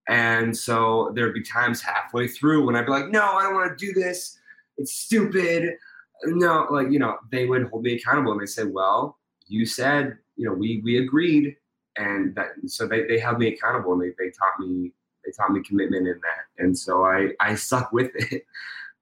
And 0.10 0.56
so 0.56 1.12
there'd 1.16 1.34
be 1.34 1.44
times 1.44 1.82
halfway 1.82 2.30
through 2.30 2.66
when 2.66 2.76
I'd 2.76 2.86
be 2.86 2.92
like, 2.92 3.10
"No, 3.10 3.24
I 3.24 3.44
don't 3.44 3.56
want 3.56 3.78
to 3.78 3.86
do 3.86 3.94
this. 3.94 4.38
It's 4.78 4.94
stupid." 4.94 5.78
No, 6.24 6.68
like 6.72 6.90
you 6.92 7.00
know, 7.00 7.18
they 7.32 7.46
would 7.46 7.68
hold 7.70 7.84
me 7.84 7.96
accountable 7.96 8.32
and 8.32 8.42
they 8.42 8.46
say, 8.46 8.64
"Well, 8.64 9.18
you 9.48 9.66
said, 9.66 10.18
you 10.36 10.46
know, 10.46 10.54
we 10.54 10.82
we 10.84 10.98
agreed." 10.98 11.56
And 11.98 12.36
that, 12.36 12.50
so 12.68 12.88
they, 12.88 13.08
they 13.08 13.18
held 13.18 13.40
me 13.40 13.48
accountable 13.48 13.94
and 13.94 14.02
they, 14.02 14.14
they 14.20 14.30
taught 14.30 14.60
me 14.60 14.92
they 15.26 15.32
taught 15.32 15.52
me 15.52 15.62
commitment 15.64 16.08
in 16.08 16.20
that, 16.22 16.64
and 16.64 16.78
so 16.78 17.06
I 17.06 17.32
I 17.40 17.56
stuck 17.56 17.92
with 17.92 18.12
it. 18.16 18.46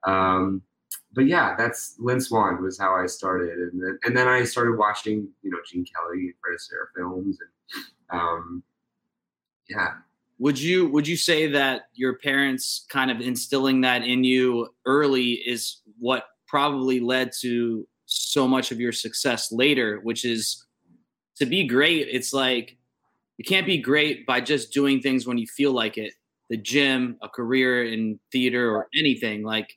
Um, 0.06 0.62
but 1.14 1.26
yeah, 1.26 1.56
that's 1.58 1.96
Lynn 1.98 2.22
Swann 2.22 2.62
was 2.62 2.78
how 2.78 2.94
I 2.94 3.08
started, 3.08 3.58
and 3.58 3.82
then 3.82 3.98
and 4.04 4.16
then 4.16 4.28
I 4.28 4.44
started 4.44 4.78
watching 4.78 5.28
you 5.42 5.50
know 5.50 5.58
Gene 5.68 5.84
Kelly, 5.84 6.26
and 6.26 6.34
Fred 6.40 6.56
Astaire 6.56 6.96
films, 6.96 7.40
and 7.42 8.20
um, 8.20 8.64
yeah. 9.70 9.94
Would 10.38 10.60
you 10.60 10.90
would 10.90 11.08
you 11.08 11.16
say 11.16 11.48
that 11.48 11.88
your 11.94 12.18
parents 12.18 12.86
kind 12.90 13.10
of 13.10 13.22
instilling 13.22 13.82
that 13.82 14.04
in 14.04 14.24
you 14.24 14.68
early 14.86 15.32
is 15.32 15.78
what 15.98 16.26
probably 16.56 17.02
led 17.02 17.34
to 17.42 17.86
so 18.06 18.48
much 18.48 18.72
of 18.72 18.80
your 18.80 18.94
success 18.94 19.52
later, 19.52 20.00
which 20.04 20.24
is 20.24 20.66
to 21.36 21.46
be 21.46 21.68
great, 21.68 22.08
it's 22.10 22.32
like 22.32 22.78
you 23.36 23.44
can't 23.44 23.66
be 23.66 23.78
great 23.78 24.26
by 24.26 24.40
just 24.40 24.72
doing 24.72 25.02
things 25.02 25.28
when 25.28 25.38
you 25.38 25.48
feel 25.48 25.74
like 25.74 25.98
it. 25.98 26.14
The 26.50 26.56
gym, 26.56 27.18
a 27.22 27.28
career 27.28 27.84
in 27.84 28.22
theater, 28.32 28.74
or 28.74 28.88
anything. 28.98 29.44
Like, 29.44 29.68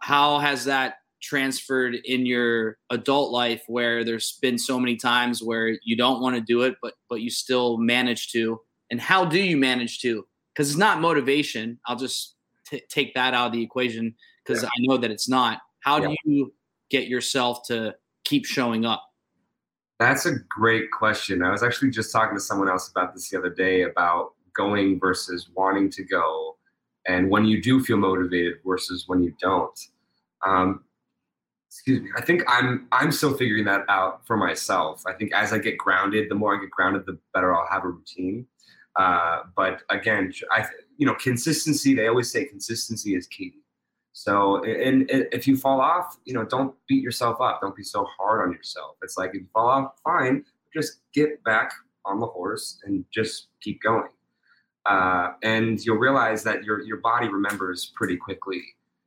how 0.00 0.40
has 0.40 0.64
that 0.64 0.96
transferred 1.22 1.94
in 1.94 2.26
your 2.26 2.78
adult 2.90 3.30
life 3.30 3.62
where 3.68 4.02
there's 4.02 4.38
been 4.42 4.58
so 4.58 4.80
many 4.80 4.96
times 4.96 5.40
where 5.40 5.78
you 5.84 5.96
don't 5.96 6.20
want 6.20 6.34
to 6.34 6.40
do 6.40 6.62
it, 6.62 6.74
but 6.82 6.94
but 7.08 7.20
you 7.20 7.30
still 7.30 7.78
manage 7.78 8.32
to? 8.32 8.60
And 8.90 9.00
how 9.00 9.24
do 9.24 9.38
you 9.38 9.56
manage 9.56 10.00
to? 10.00 10.26
Because 10.52 10.68
it's 10.70 10.78
not 10.78 11.00
motivation. 11.00 11.78
I'll 11.86 11.94
just 11.94 12.34
t- 12.66 12.82
take 12.88 13.14
that 13.14 13.34
out 13.34 13.46
of 13.46 13.52
the 13.52 13.62
equation 13.62 14.16
because 14.44 14.64
yeah. 14.64 14.68
I 14.70 14.78
know 14.80 14.96
that 14.96 15.12
it's 15.12 15.28
not. 15.28 15.60
How 15.88 16.02
yeah. 16.02 16.08
do 16.08 16.16
you 16.30 16.52
get 16.90 17.08
yourself 17.08 17.66
to 17.68 17.94
keep 18.24 18.44
showing 18.44 18.84
up? 18.84 19.02
That's 19.98 20.26
a 20.26 20.34
great 20.50 20.90
question. 20.90 21.42
I 21.42 21.50
was 21.50 21.62
actually 21.62 21.90
just 21.92 22.12
talking 22.12 22.36
to 22.36 22.42
someone 22.42 22.68
else 22.68 22.90
about 22.90 23.14
this 23.14 23.30
the 23.30 23.38
other 23.38 23.48
day 23.48 23.84
about 23.84 24.34
going 24.54 25.00
versus 25.00 25.48
wanting 25.54 25.90
to 25.92 26.04
go, 26.04 26.58
and 27.06 27.30
when 27.30 27.46
you 27.46 27.62
do 27.62 27.82
feel 27.82 27.96
motivated 27.96 28.56
versus 28.66 29.04
when 29.06 29.22
you 29.22 29.32
don't. 29.40 29.80
Um, 30.44 30.84
excuse 31.70 32.02
me. 32.02 32.10
I 32.14 32.20
think 32.20 32.42
I'm 32.46 32.86
I'm 32.92 33.10
still 33.10 33.34
figuring 33.34 33.64
that 33.64 33.86
out 33.88 34.26
for 34.26 34.36
myself. 34.36 35.02
I 35.06 35.14
think 35.14 35.32
as 35.32 35.54
I 35.54 35.58
get 35.58 35.78
grounded, 35.78 36.30
the 36.30 36.34
more 36.34 36.54
I 36.54 36.60
get 36.60 36.70
grounded, 36.70 37.06
the 37.06 37.18
better 37.32 37.56
I'll 37.56 37.66
have 37.70 37.84
a 37.84 37.88
routine. 37.88 38.46
Uh, 38.96 39.44
but 39.56 39.80
again, 39.88 40.34
I 40.50 40.66
you 40.98 41.06
know 41.06 41.14
consistency. 41.14 41.94
They 41.94 42.08
always 42.08 42.30
say 42.30 42.44
consistency 42.44 43.14
is 43.16 43.26
key. 43.26 43.54
So, 44.18 44.64
and, 44.64 45.08
if 45.08 45.46
you 45.46 45.56
fall 45.56 45.80
off, 45.80 46.18
you 46.24 46.34
know, 46.34 46.44
don't 46.44 46.74
beat 46.88 47.04
yourself 47.04 47.40
up. 47.40 47.60
Don't 47.60 47.76
be 47.76 47.84
so 47.84 48.04
hard 48.18 48.44
on 48.44 48.52
yourself. 48.52 48.96
It's 49.00 49.16
like 49.16 49.28
if 49.28 49.42
you 49.42 49.46
fall 49.52 49.68
off, 49.68 49.92
fine, 50.02 50.44
just 50.74 51.02
get 51.14 51.44
back 51.44 51.70
on 52.04 52.18
the 52.18 52.26
horse 52.26 52.80
and 52.84 53.04
just 53.14 53.46
keep 53.60 53.80
going. 53.80 54.08
Uh, 54.86 55.34
and 55.44 55.78
you'll 55.86 55.98
realize 55.98 56.42
that 56.42 56.64
your 56.64 56.82
your 56.82 56.96
body 56.96 57.28
remembers 57.28 57.92
pretty 57.94 58.16
quickly. 58.16 58.60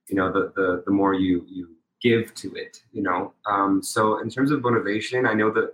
You 0.08 0.15
know, 0.15 0.32
the 0.32 0.54
the 0.56 0.84
the 0.86 0.91
more 0.91 1.13
you 1.13 1.45
you 1.45 1.76
give 2.02 2.34
to 2.36 2.54
it. 2.56 2.82
You 2.93 3.04
know, 3.04 3.34
um, 3.45 3.84
so 3.84 4.21
in 4.21 4.30
terms 4.30 4.50
of 4.50 4.62
motivation, 4.62 5.26
I 5.26 5.34
know 5.34 5.52
that 5.52 5.74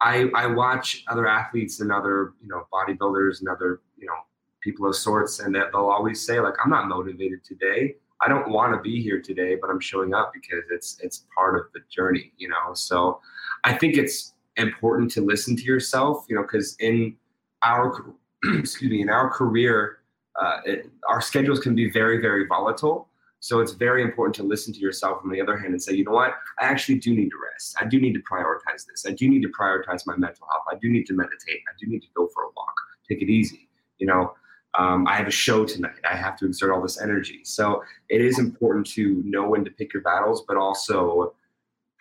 I 0.00 0.30
I 0.34 0.46
watch 0.46 1.04
other 1.06 1.26
athletes 1.26 1.80
and 1.80 1.92
other 1.92 2.32
you 2.40 2.48
know 2.48 2.66
bodybuilders 2.72 3.40
and 3.40 3.48
other 3.50 3.82
you 3.98 4.06
know 4.06 4.20
people 4.62 4.88
of 4.88 4.96
sorts, 4.96 5.40
and 5.40 5.54
that 5.54 5.66
they'll 5.70 5.90
always 5.90 6.24
say 6.24 6.40
like, 6.40 6.54
I'm 6.64 6.70
not 6.70 6.88
motivated 6.88 7.44
today 7.44 7.96
I 8.22 8.28
don't 8.28 8.50
want 8.50 8.74
to 8.74 8.80
be 8.80 9.02
here 9.02 9.20
today, 9.20 9.56
but 9.60 9.70
I'm 9.70 9.80
showing 9.80 10.14
up 10.14 10.32
because 10.32 10.64
it's 10.70 10.98
it's 11.02 11.26
part 11.34 11.56
of 11.56 11.72
the 11.72 11.80
journey, 11.90 12.32
you 12.36 12.48
know. 12.48 12.74
So 12.74 13.20
I 13.64 13.72
think 13.72 13.96
it's 13.96 14.34
important 14.56 15.10
to 15.12 15.20
listen 15.22 15.56
to 15.56 15.62
yourself, 15.62 16.26
you 16.28 16.36
know, 16.36 16.42
because 16.42 16.76
in 16.80 17.16
our 17.62 18.14
excuse 18.44 18.90
me, 18.90 19.02
in 19.02 19.10
our 19.10 19.30
career, 19.30 19.98
uh, 20.40 20.58
it, 20.64 20.90
our 21.08 21.20
schedules 21.20 21.60
can 21.60 21.74
be 21.74 21.90
very 21.90 22.20
very 22.20 22.46
volatile. 22.46 23.08
So 23.42 23.60
it's 23.60 23.72
very 23.72 24.02
important 24.02 24.34
to 24.36 24.42
listen 24.42 24.74
to 24.74 24.80
yourself 24.80 25.22
on 25.24 25.30
the 25.30 25.40
other 25.40 25.56
hand 25.56 25.72
and 25.72 25.82
say, 25.82 25.94
you 25.94 26.04
know 26.04 26.12
what, 26.12 26.34
I 26.58 26.64
actually 26.64 26.98
do 26.98 27.14
need 27.14 27.30
to 27.30 27.38
rest. 27.50 27.74
I 27.80 27.86
do 27.86 27.98
need 27.98 28.12
to 28.12 28.20
prioritize 28.20 28.84
this. 28.86 29.06
I 29.08 29.12
do 29.12 29.30
need 29.30 29.40
to 29.40 29.48
prioritize 29.48 30.06
my 30.06 30.14
mental 30.14 30.46
health. 30.50 30.64
I 30.70 30.76
do 30.76 30.90
need 30.90 31.06
to 31.06 31.14
meditate. 31.14 31.60
I 31.66 31.72
do 31.80 31.86
need 31.86 32.00
to 32.00 32.08
go 32.14 32.28
for 32.34 32.42
a 32.42 32.48
walk. 32.54 32.74
Take 33.08 33.22
it 33.22 33.30
easy. 33.30 33.70
You 33.96 34.08
know, 34.08 34.34
um, 34.78 35.06
I 35.08 35.16
have 35.16 35.26
a 35.26 35.32
show 35.32 35.64
tonight. 35.64 35.96
I 36.08 36.16
have 36.16 36.36
to 36.38 36.46
exert 36.46 36.72
all 36.72 36.80
this 36.80 37.00
energy. 37.00 37.40
So 37.44 37.82
it 38.08 38.20
is 38.20 38.38
important 38.38 38.86
to 38.88 39.22
know 39.24 39.48
when 39.48 39.64
to 39.64 39.70
pick 39.70 39.92
your 39.92 40.02
battles, 40.02 40.44
but 40.46 40.56
also 40.56 41.34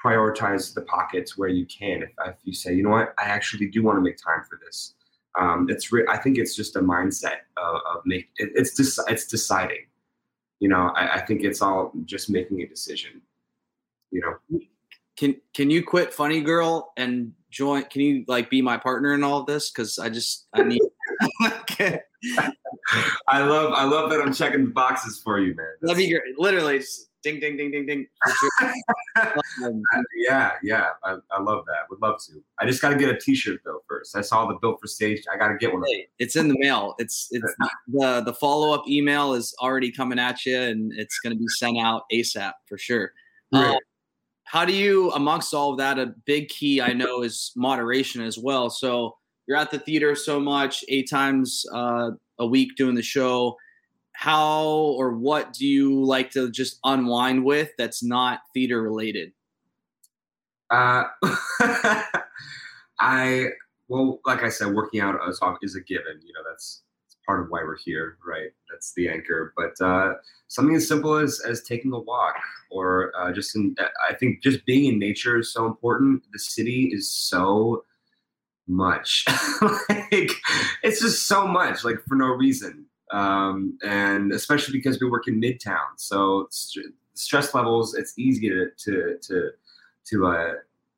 prioritize 0.03 0.73
the 0.73 0.81
pockets 0.81 1.37
where 1.37 1.49
you 1.49 1.65
can. 1.65 2.03
If, 2.03 2.11
if 2.25 2.35
you 2.43 2.53
say, 2.53 2.73
you 2.73 2.83
know 2.83 2.91
what, 2.91 3.13
I 3.17 3.23
actually 3.23 3.67
do 3.67 3.83
want 3.83 3.97
to 3.97 4.01
make 4.01 4.17
time 4.17 4.43
for 4.47 4.59
this. 4.63 4.93
Um, 5.39 5.67
it's 5.69 5.91
re- 5.91 6.05
I 6.09 6.17
think 6.17 6.37
it's 6.37 6.55
just 6.55 6.75
a 6.75 6.79
mindset 6.79 7.37
of, 7.57 7.75
of 7.75 8.01
make 8.05 8.29
it, 8.37 8.51
it's 8.55 8.75
just 8.75 8.99
it's 9.07 9.25
deciding. 9.25 9.85
You 10.59 10.69
know, 10.69 10.91
I, 10.95 11.15
I 11.15 11.21
think 11.21 11.43
it's 11.43 11.61
all 11.61 11.91
just 12.05 12.29
making 12.29 12.61
a 12.61 12.67
decision. 12.67 13.21
You 14.11 14.21
know, 14.21 14.59
can 15.17 15.35
can 15.53 15.69
you 15.69 15.83
quit 15.83 16.13
Funny 16.13 16.41
Girl 16.41 16.91
and 16.97 17.33
join? 17.51 17.83
Can 17.83 18.01
you 18.01 18.25
like 18.27 18.49
be 18.49 18.61
my 18.61 18.77
partner 18.77 19.13
in 19.13 19.23
all 19.23 19.39
of 19.39 19.45
this? 19.45 19.71
Because 19.71 19.99
I 19.99 20.09
just 20.09 20.47
I 20.53 20.63
need. 20.63 20.81
I 23.27 23.41
love 23.41 23.73
I 23.73 23.83
love 23.83 24.09
that 24.09 24.21
I'm 24.21 24.33
checking 24.33 24.65
the 24.65 24.71
boxes 24.71 25.21
for 25.23 25.39
you, 25.39 25.55
man. 25.55 25.67
That'd 25.81 25.97
be 25.97 26.09
great. 26.09 26.37
Literally, 26.37 26.79
just 26.79 27.09
ding 27.23 27.39
ding 27.39 27.57
ding 27.57 27.71
ding 27.71 27.85
ding. 27.85 28.07
Um, 29.65 29.81
yeah, 30.15 30.53
yeah. 30.63 30.87
I, 31.03 31.17
I 31.31 31.41
love 31.41 31.65
that. 31.65 31.89
Would 31.89 32.01
love 32.01 32.21
to. 32.27 32.41
I 32.59 32.65
just 32.65 32.81
got 32.81 32.89
to 32.89 32.95
get 32.95 33.09
a 33.09 33.17
T-shirt 33.17 33.59
though 33.65 33.81
first. 33.89 34.15
I 34.15 34.21
saw 34.21 34.45
the 34.47 34.57
built 34.61 34.79
for 34.79 34.87
stage. 34.87 35.23
I 35.33 35.37
got 35.37 35.49
to 35.49 35.57
get 35.57 35.73
one. 35.73 35.83
Hey, 35.85 36.07
it's 36.19 36.37
in 36.37 36.47
the 36.47 36.57
mail. 36.57 36.95
It's 36.99 37.27
it's 37.31 37.53
the 37.87 38.21
the 38.21 38.33
follow 38.33 38.73
up 38.73 38.87
email 38.87 39.33
is 39.33 39.53
already 39.59 39.91
coming 39.91 40.19
at 40.19 40.45
you, 40.45 40.57
and 40.57 40.93
it's 40.93 41.19
going 41.19 41.35
to 41.35 41.39
be 41.39 41.47
sent 41.49 41.77
out 41.77 42.03
ASAP 42.13 42.53
for 42.67 42.77
sure. 42.77 43.11
Um, 43.51 43.75
how 44.49 44.65
do 44.65 44.73
you, 44.73 45.11
amongst 45.11 45.53
all 45.53 45.71
of 45.71 45.77
that, 45.77 45.99
a 45.99 46.13
big 46.25 46.49
key 46.49 46.81
I 46.81 46.93
know 46.93 47.21
is 47.21 47.51
moderation 47.55 48.23
as 48.23 48.37
well. 48.37 48.71
So 48.71 49.15
you're 49.49 49.57
at 49.57 49.71
the 49.71 49.79
theater 49.79 50.13
so 50.13 50.39
much, 50.39 50.85
eight 50.89 51.09
times 51.09 51.65
uh, 51.73 52.11
a 52.37 52.45
week 52.45 52.75
doing 52.75 52.93
the 52.93 53.01
show. 53.01 53.57
How 54.11 54.67
or 54.67 55.13
what 55.13 55.53
do 55.53 55.65
you 55.65 56.03
like 56.03 56.29
to 56.31 56.51
just 56.51 56.79
unwind 56.83 57.43
with 57.43 57.71
that's 57.75 58.03
not 58.03 58.41
theater 58.53 58.81
related? 58.83 59.31
Uh, 60.69 61.05
I 62.99 63.47
well, 63.87 64.19
like 64.27 64.43
I 64.43 64.49
said, 64.49 64.71
working 64.75 64.99
out 64.99 65.19
is, 65.27 65.39
is 65.63 65.75
a 65.75 65.81
given. 65.81 66.19
You 66.23 66.33
know, 66.33 66.41
that's 66.47 66.83
part 67.25 67.41
of 67.41 67.47
why 67.49 67.63
we're 67.63 67.77
here, 67.77 68.17
right? 68.23 68.51
That's 68.69 68.93
the 68.93 69.09
anchor. 69.09 69.55
But 69.57 69.83
uh, 69.83 70.13
something 70.47 70.75
as 70.75 70.87
simple 70.87 71.15
as 71.15 71.39
as 71.39 71.63
taking 71.63 71.91
a 71.93 71.99
walk, 71.99 72.35
or 72.69 73.13
uh, 73.17 73.31
just 73.31 73.55
in, 73.55 73.75
I 74.07 74.13
think 74.13 74.43
just 74.43 74.63
being 74.67 74.93
in 74.93 74.99
nature 74.99 75.39
is 75.39 75.51
so 75.51 75.65
important. 75.65 76.23
The 76.33 76.37
city 76.37 76.91
is 76.93 77.09
so 77.09 77.83
much. 78.69 79.25
like 79.89 80.31
it's 80.83 81.01
just 81.01 81.27
so 81.27 81.47
much, 81.47 81.83
like 81.83 82.01
for 82.07 82.15
no 82.15 82.27
reason. 82.27 82.85
Um, 83.11 83.77
and 83.83 84.31
especially 84.31 84.73
because 84.73 84.99
we 85.01 85.09
work 85.09 85.27
in 85.27 85.41
Midtown, 85.41 85.97
so 85.97 86.47
st- 86.51 86.93
stress 87.15 87.53
levels 87.53 87.95
it's 87.95 88.17
easy 88.17 88.49
to 88.49 88.67
to 88.77 89.17
to, 89.21 89.51
to 90.05 90.27
uh, 90.27 90.53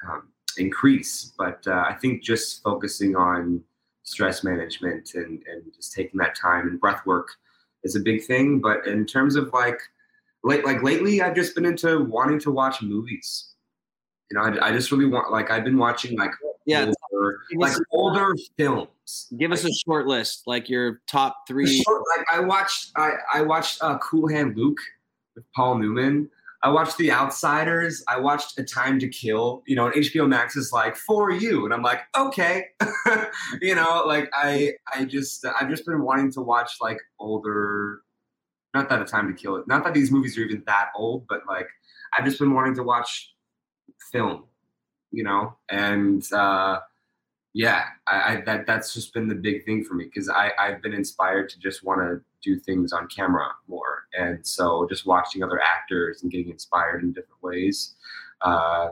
um, 0.07 0.29
increase. 0.57 1.33
But 1.37 1.65
uh, 1.67 1.85
I 1.87 1.93
think 1.93 2.23
just 2.23 2.63
focusing 2.63 3.15
on 3.15 3.63
stress 4.03 4.43
management 4.43 5.15
and 5.15 5.43
and 5.47 5.63
just 5.75 5.93
taking 5.93 6.17
that 6.19 6.35
time 6.35 6.67
and 6.67 6.79
breath 6.79 7.05
work 7.05 7.29
is 7.83 7.95
a 7.95 7.99
big 7.99 8.23
thing. 8.25 8.59
But 8.59 8.85
in 8.87 9.05
terms 9.05 9.35
of 9.35 9.51
like 9.53 9.79
late 10.43 10.65
like 10.65 10.83
lately, 10.83 11.21
I've 11.21 11.35
just 11.35 11.55
been 11.55 11.65
into 11.65 12.03
wanting 12.03 12.39
to 12.41 12.51
watch 12.51 12.81
movies 12.81 13.53
You 14.29 14.37
know, 14.37 14.43
I, 14.43 14.69
I 14.69 14.71
just 14.73 14.91
really 14.91 15.05
want 15.07 15.31
like 15.31 15.51
I've 15.51 15.63
been 15.63 15.77
watching 15.77 16.17
like 16.17 16.31
Yeah. 16.65 16.91
Like 17.55 17.75
older 17.91 18.33
films. 18.57 19.27
Give 19.37 19.51
us 19.51 19.65
a 19.65 19.71
short 19.85 20.07
list, 20.07 20.43
like 20.45 20.69
your 20.69 21.01
top 21.07 21.47
three. 21.47 21.81
Short- 21.81 22.03
like 22.17 22.25
I 22.31 22.39
watched 22.39 22.91
I 22.95 23.11
I 23.33 23.41
watched 23.41 23.79
uh, 23.81 23.97
Cool 23.99 24.27
Hand 24.29 24.57
Luke 24.57 24.79
with 25.35 25.45
Paul 25.55 25.77
Newman. 25.77 26.29
I 26.63 26.69
watched 26.69 26.97
The 26.97 27.11
Outsiders. 27.11 28.03
I 28.07 28.19
watched 28.19 28.59
A 28.59 28.63
Time 28.63 28.99
to 28.99 29.07
Kill. 29.07 29.63
You 29.65 29.75
know, 29.75 29.87
and 29.87 29.95
HBO 29.95 30.27
Max 30.27 30.55
is 30.55 30.71
like 30.71 30.95
for 30.95 31.31
you, 31.31 31.65
and 31.65 31.73
I'm 31.73 31.81
like, 31.81 32.01
okay, 32.15 32.65
you 33.61 33.75
know, 33.75 34.03
like 34.05 34.29
I 34.33 34.73
I 34.93 35.05
just 35.05 35.45
I've 35.45 35.69
just 35.69 35.85
been 35.85 36.03
wanting 36.03 36.31
to 36.33 36.41
watch 36.41 36.73
like 36.81 36.99
older. 37.19 38.01
Not 38.73 38.87
that 38.89 39.01
A 39.01 39.05
Time 39.05 39.27
to 39.27 39.33
Kill. 39.33 39.57
It 39.57 39.67
Not 39.67 39.83
that 39.83 39.93
these 39.93 40.11
movies 40.11 40.37
are 40.37 40.41
even 40.41 40.63
that 40.65 40.89
old, 40.95 41.25
but 41.27 41.41
like 41.47 41.67
I've 42.13 42.25
just 42.25 42.39
been 42.39 42.53
wanting 42.53 42.75
to 42.75 42.83
watch 42.83 43.33
film, 44.11 44.45
you 45.11 45.23
know, 45.23 45.57
and 45.69 46.25
uh, 46.31 46.79
yeah, 47.53 47.85
I, 48.07 48.15
I 48.15 48.41
that 48.45 48.65
that's 48.65 48.93
just 48.93 49.13
been 49.13 49.27
the 49.27 49.35
big 49.35 49.65
thing 49.65 49.83
for 49.83 49.93
me 49.93 50.05
because 50.05 50.29
I 50.29 50.51
I've 50.57 50.81
been 50.81 50.93
inspired 50.93 51.49
to 51.49 51.59
just 51.59 51.83
want 51.83 52.01
to 52.01 52.21
do 52.41 52.59
things 52.59 52.93
on 52.93 53.07
camera 53.07 53.47
more, 53.67 54.05
and 54.17 54.45
so 54.45 54.87
just 54.89 55.05
watching 55.05 55.43
other 55.43 55.59
actors 55.59 56.23
and 56.23 56.31
getting 56.31 56.49
inspired 56.49 57.03
in 57.03 57.11
different 57.11 57.43
ways, 57.43 57.95
uh, 58.41 58.89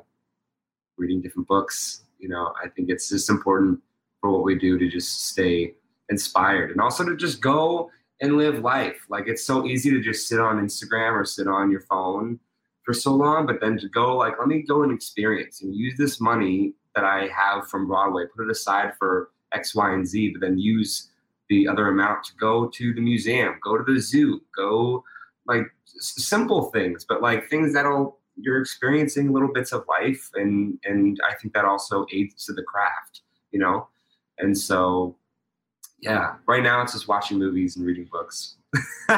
reading 0.98 1.22
different 1.22 1.48
books, 1.48 2.04
you 2.19 2.28
know, 2.28 2.54
I 2.63 2.67
think 2.67 2.89
it's 2.89 3.10
just 3.10 3.30
important 3.30 3.80
for 4.22 4.32
what 4.32 4.43
we 4.43 4.56
do 4.56 4.78
to 4.78 4.89
just 4.89 5.30
stay 5.30 5.74
inspired 6.10 6.72
and 6.72 6.82
also 6.82 7.06
to 7.06 7.15
just 7.15 7.41
go 7.41 7.89
and 8.22 8.38
live 8.38 8.60
life. 8.60 9.06
Like 9.10 9.28
it's 9.28 9.45
so 9.45 9.65
easy 9.65 9.89
to 9.91 10.02
just 10.02 10.28
sit 10.28 10.39
on 10.39 10.58
Instagram 10.58 11.13
or 11.13 11.26
sit 11.26 11.48
on 11.48 11.72
your 11.72 11.82
phone 11.82 12.39
for 12.84 12.93
so 12.93 13.13
long, 13.13 13.45
but 13.45 13.62
then 13.62 13.78
to 13.78 13.88
go 13.88 14.17
like, 14.17 14.34
let 14.38 14.48
me 14.48 14.62
go 14.62 14.84
and 14.84 14.91
experience 14.91 15.62
and 15.62 15.74
use 15.74 15.98
this 15.98 16.19
money 16.19 16.74
that 16.95 17.06
I 17.06 17.28
have 17.28 17.67
from 17.67 17.88
Broadway, 17.88 18.25
put 18.36 18.45
it 18.45 18.52
aside 18.52 18.93
for 18.97 19.30
X, 19.54 19.75
Y, 19.75 19.93
and 19.93 20.08
Z, 20.08 20.32
but 20.34 20.41
then 20.41 20.58
use 20.58 21.10
the 21.49 21.67
other 21.67 21.88
amount 21.88 22.23
to 22.25 22.36
go 22.39 22.67
to 22.67 22.93
the 22.93 23.02
museum, 23.02 23.56
go 23.63 23.78
to 23.78 23.84
the 23.93 23.99
zoo, 23.99 24.41
go 24.56 25.04
like 25.47 25.63
simple 25.86 26.69
things, 26.71 27.06
but 27.08 27.21
like 27.21 27.49
things 27.49 27.73
that'll 27.73 28.17
you're 28.41 28.62
experiencing 28.62 29.34
little 29.34 29.52
bits 29.52 29.73
of 29.73 29.84
life 29.89 30.30
and 30.36 30.80
and 30.86 31.19
I 31.28 31.36
think 31.36 31.54
that 31.54 31.65
also 31.65 32.06
aids 32.13 32.45
to 32.45 32.54
the 32.54 32.63
craft, 32.63 33.21
you 33.52 33.60
know? 33.60 33.88
And 34.38 34.58
so 34.58 35.15
yeah, 36.02 36.36
right 36.47 36.63
now 36.63 36.82
it's 36.82 36.93
just 36.93 37.08
watching 37.08 37.38
movies 37.39 37.75
and 37.75 37.86
reading 37.86 38.08
books. 38.12 38.56
to 39.10 39.17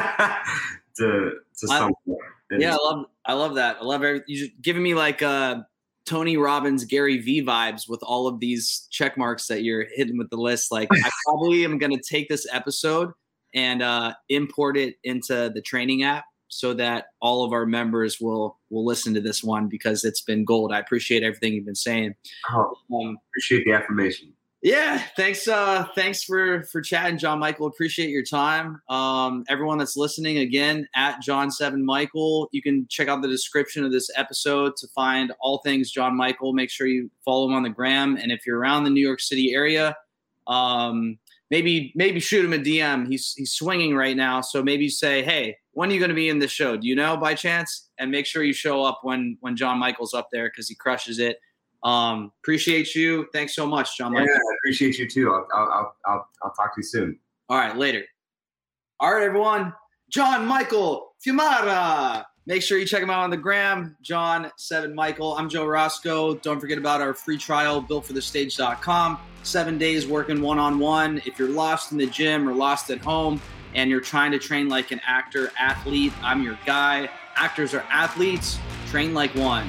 to 0.96 1.32
I- 1.70 1.78
some 1.78 1.94
point. 2.06 2.18
Yeah, 2.58 2.74
I 2.74 2.76
love 2.76 3.06
I 3.24 3.32
love 3.34 3.54
that. 3.54 3.78
I 3.80 3.84
love 3.84 4.02
every, 4.02 4.22
You're 4.26 4.48
giving 4.60 4.82
me 4.82 4.94
like 4.94 5.22
uh 5.22 5.62
Tony 6.06 6.36
Robbins, 6.36 6.84
Gary 6.84 7.18
V 7.18 7.42
vibes 7.42 7.88
with 7.88 8.02
all 8.02 8.26
of 8.26 8.40
these 8.40 8.86
check 8.90 9.16
marks 9.16 9.46
that 9.46 9.62
you're 9.62 9.86
hitting 9.94 10.18
with 10.18 10.30
the 10.30 10.36
list. 10.36 10.72
Like 10.72 10.88
I 10.92 11.10
probably 11.26 11.64
am 11.64 11.78
gonna 11.78 11.96
take 12.08 12.28
this 12.28 12.46
episode 12.52 13.10
and 13.54 13.82
uh 13.82 14.14
import 14.30 14.76
it 14.76 14.96
into 15.04 15.50
the 15.54 15.60
training 15.62 16.02
app 16.02 16.24
so 16.48 16.74
that 16.74 17.06
all 17.20 17.44
of 17.44 17.52
our 17.52 17.64
members 17.66 18.18
will 18.20 18.58
will 18.70 18.84
listen 18.84 19.14
to 19.14 19.20
this 19.20 19.42
one 19.42 19.68
because 19.68 20.04
it's 20.04 20.20
been 20.22 20.44
gold. 20.44 20.72
I 20.72 20.78
appreciate 20.80 21.22
everything 21.22 21.54
you've 21.54 21.64
been 21.66 21.74
saying. 21.74 22.14
Oh, 22.50 22.74
Um, 22.94 23.16
appreciate 23.30 23.64
the 23.64 23.72
affirmation. 23.72 24.32
Yeah, 24.62 25.02
thanks. 25.16 25.48
Uh, 25.48 25.86
thanks 25.96 26.22
for 26.22 26.62
for 26.64 26.80
chatting, 26.80 27.18
John 27.18 27.40
Michael. 27.40 27.66
Appreciate 27.66 28.10
your 28.10 28.22
time. 28.22 28.80
Um, 28.88 29.44
everyone 29.48 29.78
that's 29.78 29.96
listening 29.96 30.38
again 30.38 30.86
at 30.94 31.20
John 31.20 31.50
Seven 31.50 31.84
Michael. 31.84 32.48
You 32.52 32.62
can 32.62 32.86
check 32.88 33.08
out 33.08 33.22
the 33.22 33.28
description 33.28 33.84
of 33.84 33.90
this 33.90 34.08
episode 34.16 34.76
to 34.76 34.86
find 34.94 35.32
all 35.40 35.58
things 35.58 35.90
John 35.90 36.16
Michael. 36.16 36.52
Make 36.52 36.70
sure 36.70 36.86
you 36.86 37.10
follow 37.24 37.48
him 37.48 37.54
on 37.54 37.64
the 37.64 37.70
gram, 37.70 38.16
and 38.16 38.30
if 38.30 38.46
you're 38.46 38.58
around 38.58 38.84
the 38.84 38.90
New 38.90 39.04
York 39.04 39.18
City 39.18 39.52
area, 39.52 39.96
um, 40.46 41.18
maybe 41.50 41.92
maybe 41.96 42.20
shoot 42.20 42.44
him 42.44 42.52
a 42.52 42.58
DM. 42.58 43.08
He's 43.08 43.34
he's 43.36 43.52
swinging 43.52 43.96
right 43.96 44.16
now, 44.16 44.42
so 44.42 44.62
maybe 44.62 44.88
say, 44.88 45.24
hey, 45.24 45.56
when 45.72 45.90
are 45.90 45.92
you 45.92 45.98
going 45.98 46.10
to 46.10 46.14
be 46.14 46.28
in 46.28 46.38
this 46.38 46.52
show? 46.52 46.76
Do 46.76 46.86
you 46.86 46.94
know 46.94 47.16
by 47.16 47.34
chance? 47.34 47.90
And 47.98 48.12
make 48.12 48.26
sure 48.26 48.44
you 48.44 48.52
show 48.52 48.84
up 48.84 49.00
when 49.02 49.38
when 49.40 49.56
John 49.56 49.78
Michael's 49.78 50.14
up 50.14 50.28
there 50.30 50.48
because 50.48 50.68
he 50.68 50.76
crushes 50.76 51.18
it. 51.18 51.38
Um, 51.84 52.32
appreciate 52.42 52.94
you. 52.94 53.26
Thanks 53.32 53.54
so 53.54 53.66
much, 53.66 53.96
John 53.98 54.14
Yeah, 54.14 54.22
I 54.22 54.54
appreciate 54.58 54.98
you 54.98 55.08
too. 55.08 55.32
I'll 55.32 55.46
I'll 55.52 55.68
I'll 55.70 55.96
I'll, 56.06 56.28
I'll 56.44 56.52
talk 56.52 56.74
to 56.74 56.78
you 56.78 56.84
soon. 56.84 57.18
All 57.48 57.58
right, 57.58 57.76
later. 57.76 58.04
All 59.00 59.12
right, 59.12 59.24
everyone. 59.24 59.74
John 60.10 60.46
Michael 60.46 61.14
Fiumara. 61.26 62.24
Make 62.44 62.62
sure 62.62 62.76
you 62.76 62.86
check 62.86 63.02
him 63.02 63.10
out 63.10 63.22
on 63.22 63.30
the 63.30 63.36
gram, 63.36 63.96
John 64.02 64.50
Seven 64.56 64.94
Michael. 64.94 65.36
I'm 65.36 65.48
Joe 65.48 65.64
Roscoe. 65.64 66.34
Don't 66.34 66.60
forget 66.60 66.76
about 66.76 67.00
our 67.00 67.14
free 67.14 67.38
trial, 67.38 67.80
builtforthestage.com. 67.80 69.18
Seven 69.44 69.78
days 69.78 70.06
working 70.06 70.42
one 70.42 70.58
on 70.58 70.78
one. 70.78 71.22
If 71.24 71.38
you're 71.38 71.50
lost 71.50 71.92
in 71.92 71.98
the 71.98 72.06
gym 72.06 72.48
or 72.48 72.54
lost 72.54 72.90
at 72.90 72.98
home 72.98 73.40
and 73.74 73.88
you're 73.90 74.00
trying 74.00 74.32
to 74.32 74.38
train 74.38 74.68
like 74.68 74.90
an 74.90 75.00
actor, 75.06 75.52
athlete, 75.58 76.12
I'm 76.22 76.42
your 76.42 76.58
guy. 76.66 77.08
Actors 77.36 77.74
are 77.74 77.84
athletes. 77.90 78.58
Train 78.88 79.14
like 79.14 79.34
one. 79.34 79.68